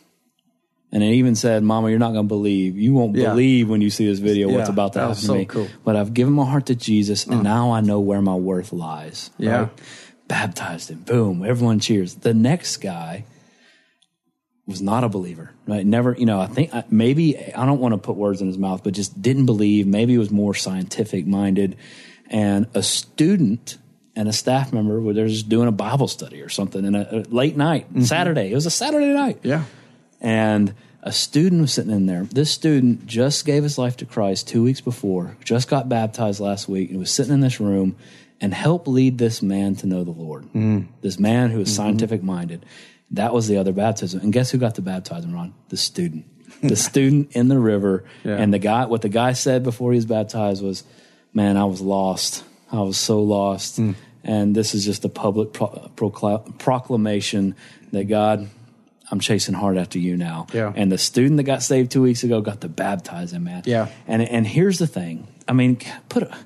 And 0.92 1.02
it 1.02 1.12
even 1.14 1.34
said, 1.34 1.62
"Mama, 1.62 1.88
you're 1.90 1.98
not 1.98 2.12
going 2.12 2.26
to 2.26 2.28
believe. 2.28 2.76
You 2.76 2.92
won't 2.94 3.16
Yeah. 3.16 3.30
believe 3.30 3.68
when 3.70 3.80
you 3.80 3.88
see 3.90 4.06
this 4.06 4.18
video 4.18 4.50
what's 4.52 4.68
about 4.68 4.92
to 4.94 5.00
happen 5.00 5.14
to 5.16 5.20
so 5.20 5.34
me." 5.34 5.44
cool. 5.46 5.64
Mm. 5.64 5.70
But 5.84 5.96
I've 5.96 6.12
given 6.12 6.34
my 6.34 6.44
heart 6.44 6.66
to 6.66 6.74
Jesus, 6.74 7.26
and 7.26 7.42
now 7.42 7.72
I 7.72 7.80
know 7.80 8.00
where 8.00 8.20
my 8.20 8.34
worth 8.34 8.72
lies. 8.72 9.30
Yeah. 9.38 9.56
right? 9.58 9.68
baptized 10.28 10.90
him. 10.90 11.00
Boom! 11.00 11.44
Everyone 11.44 11.78
cheers. 11.80 12.14
The 12.16 12.32
next 12.34 12.78
guy 12.78 13.24
was 14.66 14.80
not 14.80 15.02
a 15.04 15.08
believer, 15.08 15.50
right? 15.66 15.84
Never, 15.84 16.14
you 16.16 16.26
know, 16.26 16.40
I 16.40 16.46
think 16.46 16.74
I- 16.74 16.84
maybe, 16.88 17.36
I 17.52 17.66
don't 17.66 17.80
want 17.80 17.94
to 17.94 17.98
put 17.98 18.16
words 18.16 18.40
in 18.40 18.46
his 18.46 18.58
mouth, 18.58 18.84
but 18.84 18.94
just 18.94 19.20
didn't 19.20 19.46
believe. 19.46 19.86
Maybe 19.86 20.12
he 20.12 20.18
was 20.18 20.30
more 20.30 20.54
scientific 20.54 21.26
minded. 21.26 21.76
And 22.28 22.66
a 22.74 22.82
student 22.82 23.78
and 24.14 24.28
a 24.28 24.32
staff 24.32 24.72
member 24.72 25.00
were 25.00 25.14
they're 25.14 25.26
just 25.26 25.48
doing 25.48 25.68
a 25.68 25.72
Bible 25.72 26.08
study 26.08 26.42
or 26.42 26.48
something 26.48 26.84
in 26.84 26.94
a, 26.94 27.08
a 27.10 27.18
late 27.28 27.56
night, 27.56 27.88
mm-hmm. 27.88 28.02
Saturday. 28.02 28.52
It 28.52 28.54
was 28.54 28.66
a 28.66 28.70
Saturday 28.70 29.12
night. 29.12 29.40
Yeah. 29.42 29.64
And 30.20 30.74
a 31.02 31.12
student 31.12 31.60
was 31.60 31.72
sitting 31.72 31.90
in 31.90 32.06
there. 32.06 32.24
This 32.24 32.50
student 32.50 33.06
just 33.06 33.44
gave 33.44 33.64
his 33.64 33.76
life 33.78 33.96
to 33.98 34.06
Christ 34.06 34.46
two 34.46 34.62
weeks 34.62 34.80
before, 34.80 35.36
just 35.44 35.68
got 35.68 35.88
baptized 35.88 36.38
last 36.38 36.68
week, 36.68 36.90
and 36.90 37.00
was 37.00 37.12
sitting 37.12 37.34
in 37.34 37.40
this 37.40 37.58
room 37.58 37.96
and 38.40 38.54
helped 38.54 38.86
lead 38.86 39.18
this 39.18 39.42
man 39.42 39.74
to 39.76 39.86
know 39.86 40.04
the 40.04 40.12
Lord. 40.12 40.44
Mm. 40.52 40.86
This 41.00 41.18
man 41.18 41.50
who 41.50 41.60
is 41.60 41.68
mm-hmm. 41.68 41.76
scientific 41.76 42.22
minded. 42.22 42.64
That 43.12 43.34
was 43.34 43.46
the 43.46 43.58
other 43.58 43.72
baptism. 43.72 44.20
And 44.20 44.32
guess 44.32 44.50
who 44.50 44.58
got 44.58 44.74
the 44.74 44.82
baptism, 44.82 45.32
Ron? 45.34 45.54
The 45.68 45.76
student. 45.76 46.26
The 46.62 46.76
student 46.90 47.32
in 47.32 47.48
the 47.48 47.58
river. 47.58 48.04
Yeah. 48.24 48.36
And 48.36 48.52
the 48.52 48.58
guy, 48.58 48.86
what 48.86 49.02
the 49.02 49.08
guy 49.08 49.32
said 49.32 49.62
before 49.62 49.92
he 49.92 49.96
was 49.96 50.06
baptized 50.06 50.62
was, 50.62 50.84
Man, 51.34 51.56
I 51.56 51.64
was 51.64 51.80
lost. 51.80 52.44
I 52.70 52.80
was 52.80 52.98
so 52.98 53.22
lost. 53.22 53.76
Hmm. 53.76 53.92
And 54.24 54.54
this 54.54 54.74
is 54.74 54.84
just 54.84 55.04
a 55.04 55.08
public 55.08 55.52
pro- 55.52 55.90
procla- 55.96 56.58
proclamation 56.58 57.56
that 57.90 58.04
God, 58.04 58.48
I'm 59.10 59.18
chasing 59.18 59.54
hard 59.54 59.78
after 59.78 59.98
you 59.98 60.16
now. 60.16 60.46
Yeah. 60.52 60.72
And 60.74 60.92
the 60.92 60.98
student 60.98 61.38
that 61.38 61.42
got 61.44 61.62
saved 61.62 61.90
two 61.90 62.02
weeks 62.02 62.22
ago 62.22 62.40
got 62.40 62.60
the 62.60 62.68
baptizing, 62.68 63.44
man. 63.44 63.62
Yeah. 63.66 63.88
And 64.06 64.22
and 64.22 64.46
here's 64.46 64.78
the 64.78 64.86
thing. 64.86 65.26
I 65.48 65.54
mean, 65.54 65.78
put 66.08 66.22
a, 66.24 66.36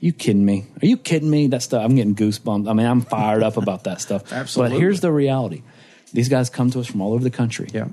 you 0.00 0.12
kidding 0.12 0.44
me? 0.44 0.64
Are 0.82 0.86
you 0.86 0.96
kidding 0.96 1.28
me? 1.28 1.48
That 1.48 1.62
stuff. 1.62 1.84
I'm 1.84 1.94
getting 1.94 2.14
goosebumps. 2.14 2.68
I 2.68 2.72
mean, 2.72 2.86
I'm 2.86 3.00
fired 3.02 3.42
up 3.42 3.56
about 3.56 3.84
that 3.84 4.00
stuff. 4.00 4.32
Absolutely. 4.32 4.76
But 4.76 4.80
here's 4.80 5.00
the 5.00 5.12
reality. 5.12 5.62
These 6.12 6.28
guys 6.28 6.50
come 6.50 6.70
to 6.70 6.80
us 6.80 6.86
from 6.86 7.00
all 7.00 7.12
over 7.12 7.22
the 7.22 7.30
country. 7.30 7.68
Yeah. 7.72 7.88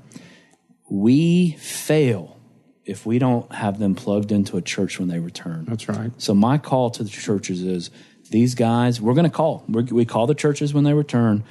We 0.88 1.52
fail 1.52 2.38
if 2.84 3.06
we 3.06 3.18
don't 3.18 3.50
have 3.52 3.78
them 3.78 3.94
plugged 3.94 4.30
into 4.30 4.56
a 4.56 4.62
church 4.62 4.98
when 4.98 5.08
they 5.08 5.18
return. 5.18 5.64
That's 5.66 5.88
right. 5.88 6.10
So 6.18 6.34
my 6.34 6.58
call 6.58 6.90
to 6.90 7.02
the 7.02 7.08
churches 7.08 7.62
is 7.62 7.90
these 8.30 8.54
guys. 8.54 9.00
We're 9.00 9.14
going 9.14 9.24
to 9.24 9.30
call. 9.30 9.64
We're, 9.68 9.82
we 9.82 10.04
call 10.04 10.26
the 10.26 10.34
churches 10.34 10.74
when 10.74 10.84
they 10.84 10.92
return. 10.92 11.44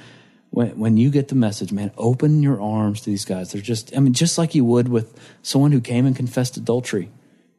When, 0.50 0.78
when 0.78 0.96
you 0.96 1.10
get 1.10 1.28
the 1.28 1.34
message, 1.34 1.72
man, 1.72 1.90
open 1.96 2.42
your 2.42 2.60
arms 2.60 3.00
to 3.02 3.10
these 3.10 3.24
guys. 3.24 3.52
They're 3.52 3.62
just. 3.62 3.96
I 3.96 4.00
mean, 4.00 4.12
just 4.12 4.38
like 4.38 4.54
you 4.54 4.64
would 4.64 4.88
with 4.88 5.18
someone 5.42 5.72
who 5.72 5.80
came 5.80 6.06
and 6.06 6.14
confessed 6.14 6.56
adultery. 6.56 7.10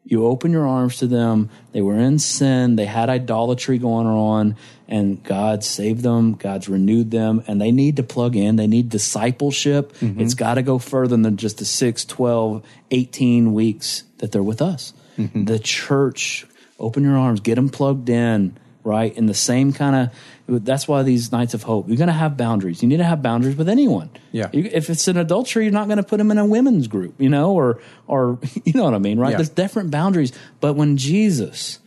You 0.06 0.24
open 0.26 0.52
your 0.52 0.66
arms 0.66 0.98
to 0.98 1.08
them. 1.08 1.50
They 1.72 1.82
were 1.82 1.98
in 1.98 2.20
sin. 2.20 2.76
They 2.76 2.84
had 2.84 3.10
idolatry 3.10 3.78
going 3.78 4.06
on, 4.06 4.54
and 4.86 5.22
God 5.24 5.64
saved 5.64 6.02
them. 6.02 6.34
God's 6.34 6.68
renewed 6.68 7.10
them, 7.10 7.42
and 7.48 7.60
they 7.60 7.72
need 7.72 7.96
to 7.96 8.04
plug 8.04 8.36
in. 8.36 8.54
They 8.54 8.68
need 8.68 8.88
discipleship. 8.88 9.92
Mm-hmm. 9.94 10.20
It's 10.20 10.34
got 10.34 10.54
to 10.54 10.62
go 10.62 10.78
further 10.78 11.16
than 11.16 11.36
just 11.36 11.58
the 11.58 11.64
6, 11.64 12.04
12, 12.04 12.64
18 12.92 13.52
weeks 13.52 14.04
that 14.18 14.30
they're 14.30 14.44
with 14.44 14.62
us. 14.62 14.92
Mm-hmm. 15.18 15.44
The 15.44 15.58
church, 15.58 16.46
open 16.78 17.02
your 17.02 17.16
arms, 17.16 17.40
get 17.40 17.56
them 17.56 17.68
plugged 17.68 18.08
in, 18.08 18.56
right? 18.84 19.16
In 19.16 19.26
the 19.26 19.34
same 19.34 19.72
kind 19.72 19.96
of, 19.96 20.10
that's 20.48 20.86
why 20.86 21.02
these 21.02 21.32
nights 21.32 21.54
of 21.54 21.64
hope, 21.64 21.88
you're 21.88 21.96
going 21.96 22.06
to 22.06 22.12
have 22.12 22.36
boundaries. 22.36 22.82
You 22.82 22.88
need 22.88 22.98
to 22.98 23.04
have 23.04 23.22
boundaries 23.22 23.56
with 23.56 23.68
anyone. 23.68 24.10
Yeah. 24.32 24.48
You- 24.52 24.70
if 24.72 24.88
it's 24.90 25.08
an 25.08 25.16
adultery, 25.16 25.64
you're 25.64 25.72
not 25.72 25.88
going 25.88 25.98
to 25.98 26.04
put 26.04 26.18
them 26.18 26.30
in 26.30 26.38
a 26.38 26.46
women's 26.46 26.86
group, 26.88 27.20
you 27.20 27.28
know, 27.28 27.52
or, 27.52 27.80
or, 28.06 28.38
you 28.64 28.72
know 28.74 28.84
what 28.84 28.94
I 28.94 28.98
mean, 28.98 29.18
right? 29.18 29.30
Yeah. 29.30 29.38
There's 29.38 29.48
different 29.48 29.90
boundaries. 29.90 30.32
But 30.60 30.74
when 30.74 30.96
Jesus 30.96 31.80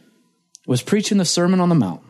was 0.68 0.82
preaching 0.82 1.18
the 1.18 1.26
Sermon 1.26 1.60
on 1.60 1.70
the 1.70 1.76
Mount, 1.76 2.02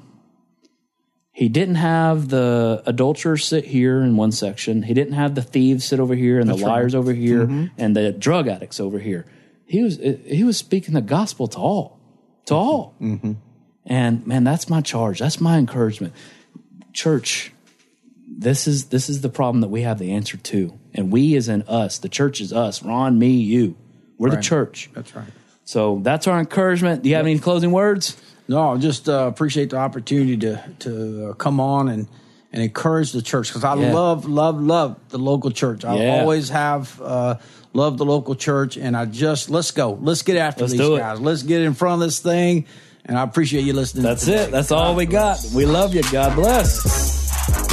he 1.31 1.47
didn't 1.47 1.75
have 1.75 2.27
the 2.27 2.83
adulterers 2.85 3.45
sit 3.45 3.63
here 3.63 4.01
in 4.01 4.17
one 4.17 4.33
section. 4.33 4.83
He 4.83 4.93
didn't 4.93 5.13
have 5.13 5.35
the 5.35 5.41
thieves 5.41 5.85
sit 5.85 6.01
over 6.01 6.13
here 6.13 6.38
and 6.38 6.49
the 6.49 6.55
liars 6.57 6.93
over 6.93 7.13
here 7.13 7.45
mm-hmm. 7.45 7.67
and 7.77 7.95
the 7.95 8.12
drug 8.12 8.49
addicts 8.49 8.81
over 8.81 8.99
here. 8.99 9.25
He 9.65 9.81
was 9.81 9.95
he 9.97 10.43
was 10.43 10.57
speaking 10.57 10.95
the 10.95 11.01
gospel 11.01 11.47
to 11.47 11.57
all, 11.57 11.97
to 12.47 12.55
all. 12.55 12.95
Mm-hmm. 12.99 13.33
And 13.85 14.27
man, 14.27 14.43
that's 14.43 14.69
my 14.69 14.81
charge. 14.81 15.19
That's 15.19 15.39
my 15.39 15.57
encouragement. 15.57 16.13
Church, 16.93 17.52
this 18.28 18.67
is 18.67 18.86
this 18.86 19.10
is 19.10 19.21
the 19.21 19.30
problem 19.30 19.62
that 19.62 19.67
we 19.69 19.82
have 19.84 19.99
the 19.99 20.12
answer 20.12 20.38
to. 20.38 20.78
And 20.93 21.12
we 21.12 21.36
is 21.36 21.49
in 21.49 21.63
us. 21.63 21.97
The 21.99 22.10
church 22.10 22.41
is 22.41 22.52
us. 22.52 22.84
Ron, 22.84 23.19
me, 23.19 23.32
you. 23.32 23.75
We're 24.17 24.32
the 24.32 24.41
church. 24.41 24.89
That's 24.93 25.15
right. 25.15 25.28
So 25.63 25.99
that's 26.02 26.28
our 26.28 26.39
encouragement. 26.39 27.04
Do 27.04 27.10
you 27.10 27.15
have 27.15 27.25
any 27.25 27.38
closing 27.39 27.71
words? 27.71 28.17
No, 28.47 28.75
just 28.78 29.08
uh, 29.08 29.28
appreciate 29.28 29.69
the 29.69 29.78
opportunity 29.78 30.36
to 30.38 30.63
to 30.80 31.30
uh, 31.30 31.34
come 31.34 31.60
on 31.60 31.88
and 31.89 32.08
and 32.52 32.63
encourage 32.63 33.12
the 33.12 33.21
church 33.21 33.49
because 33.49 33.63
I 33.63 33.75
Yeah. 33.75 33.93
love 33.93 34.28
love 34.28 34.60
love 34.60 34.95
the 35.10 35.19
local 35.19 35.52
church. 35.52 35.86
I 35.86 35.97
Yeah. 35.97 36.21
always 36.21 36.49
have 36.49 36.99
uh, 36.99 37.36
loved 37.73 37.99
the 37.99 38.06
local 38.06 38.34
church, 38.34 38.75
and 38.78 38.97
I 38.97 39.06
just 39.06 39.52
let's 39.52 39.69
go, 39.69 39.99
let's 40.02 40.23
get 40.23 40.38
after 40.38 40.62
Let's 40.63 40.73
these 40.73 40.89
guys. 40.97 41.19
Let's 41.19 41.43
get 41.43 41.62
in 41.62 41.75
front 41.75 42.02
of 42.02 42.08
this 42.08 42.17
thing, 42.19 42.65
and 43.05 43.17
I 43.17 43.23
appreciate 43.23 43.63
you 43.65 43.73
listening. 43.73 44.03
That's 44.03 44.25
today. 44.25 44.43
it. 44.45 44.51
That's 44.51 44.71
all 44.71 44.95
we 44.95 45.05
got. 45.05 45.39
We 45.53 45.65
love 45.65 45.93
you. 45.95 46.03
God 46.12 46.35
bless. 46.35 47.17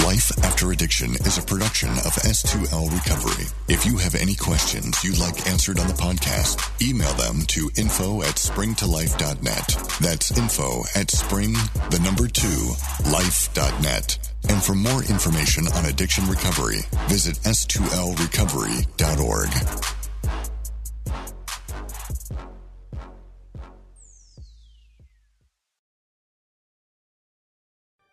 Life 0.04 0.30
After 0.44 0.72
Addiction 0.72 1.14
is 1.16 1.36
a 1.38 1.42
production 1.42 1.90
of 1.90 2.14
S2L 2.24 2.90
Recovery. 2.92 3.46
If 3.68 3.84
you 3.84 3.98
have 3.98 4.14
any 4.14 4.34
questions 4.34 5.02
you'd 5.04 5.18
like 5.18 5.46
answered 5.48 5.78
on 5.78 5.86
the 5.88 5.92
podcast, 5.94 6.58
email 6.80 7.12
them 7.14 7.42
to 7.48 7.70
info 7.76 8.22
at 8.22 8.36
springtolife.net. 8.36 9.76
That's 10.00 10.36
info 10.38 10.84
at 10.94 11.10
spring, 11.10 11.52
the 11.90 11.98
number 12.02 12.28
two, 12.28 12.72
life.net. 13.10 14.18
And 14.48 14.62
for 14.62 14.74
more 14.74 15.02
information 15.04 15.66
on 15.74 15.84
addiction 15.86 16.26
recovery, 16.28 16.80
visit 17.08 17.36
s2lrecovery.org. 17.38 19.95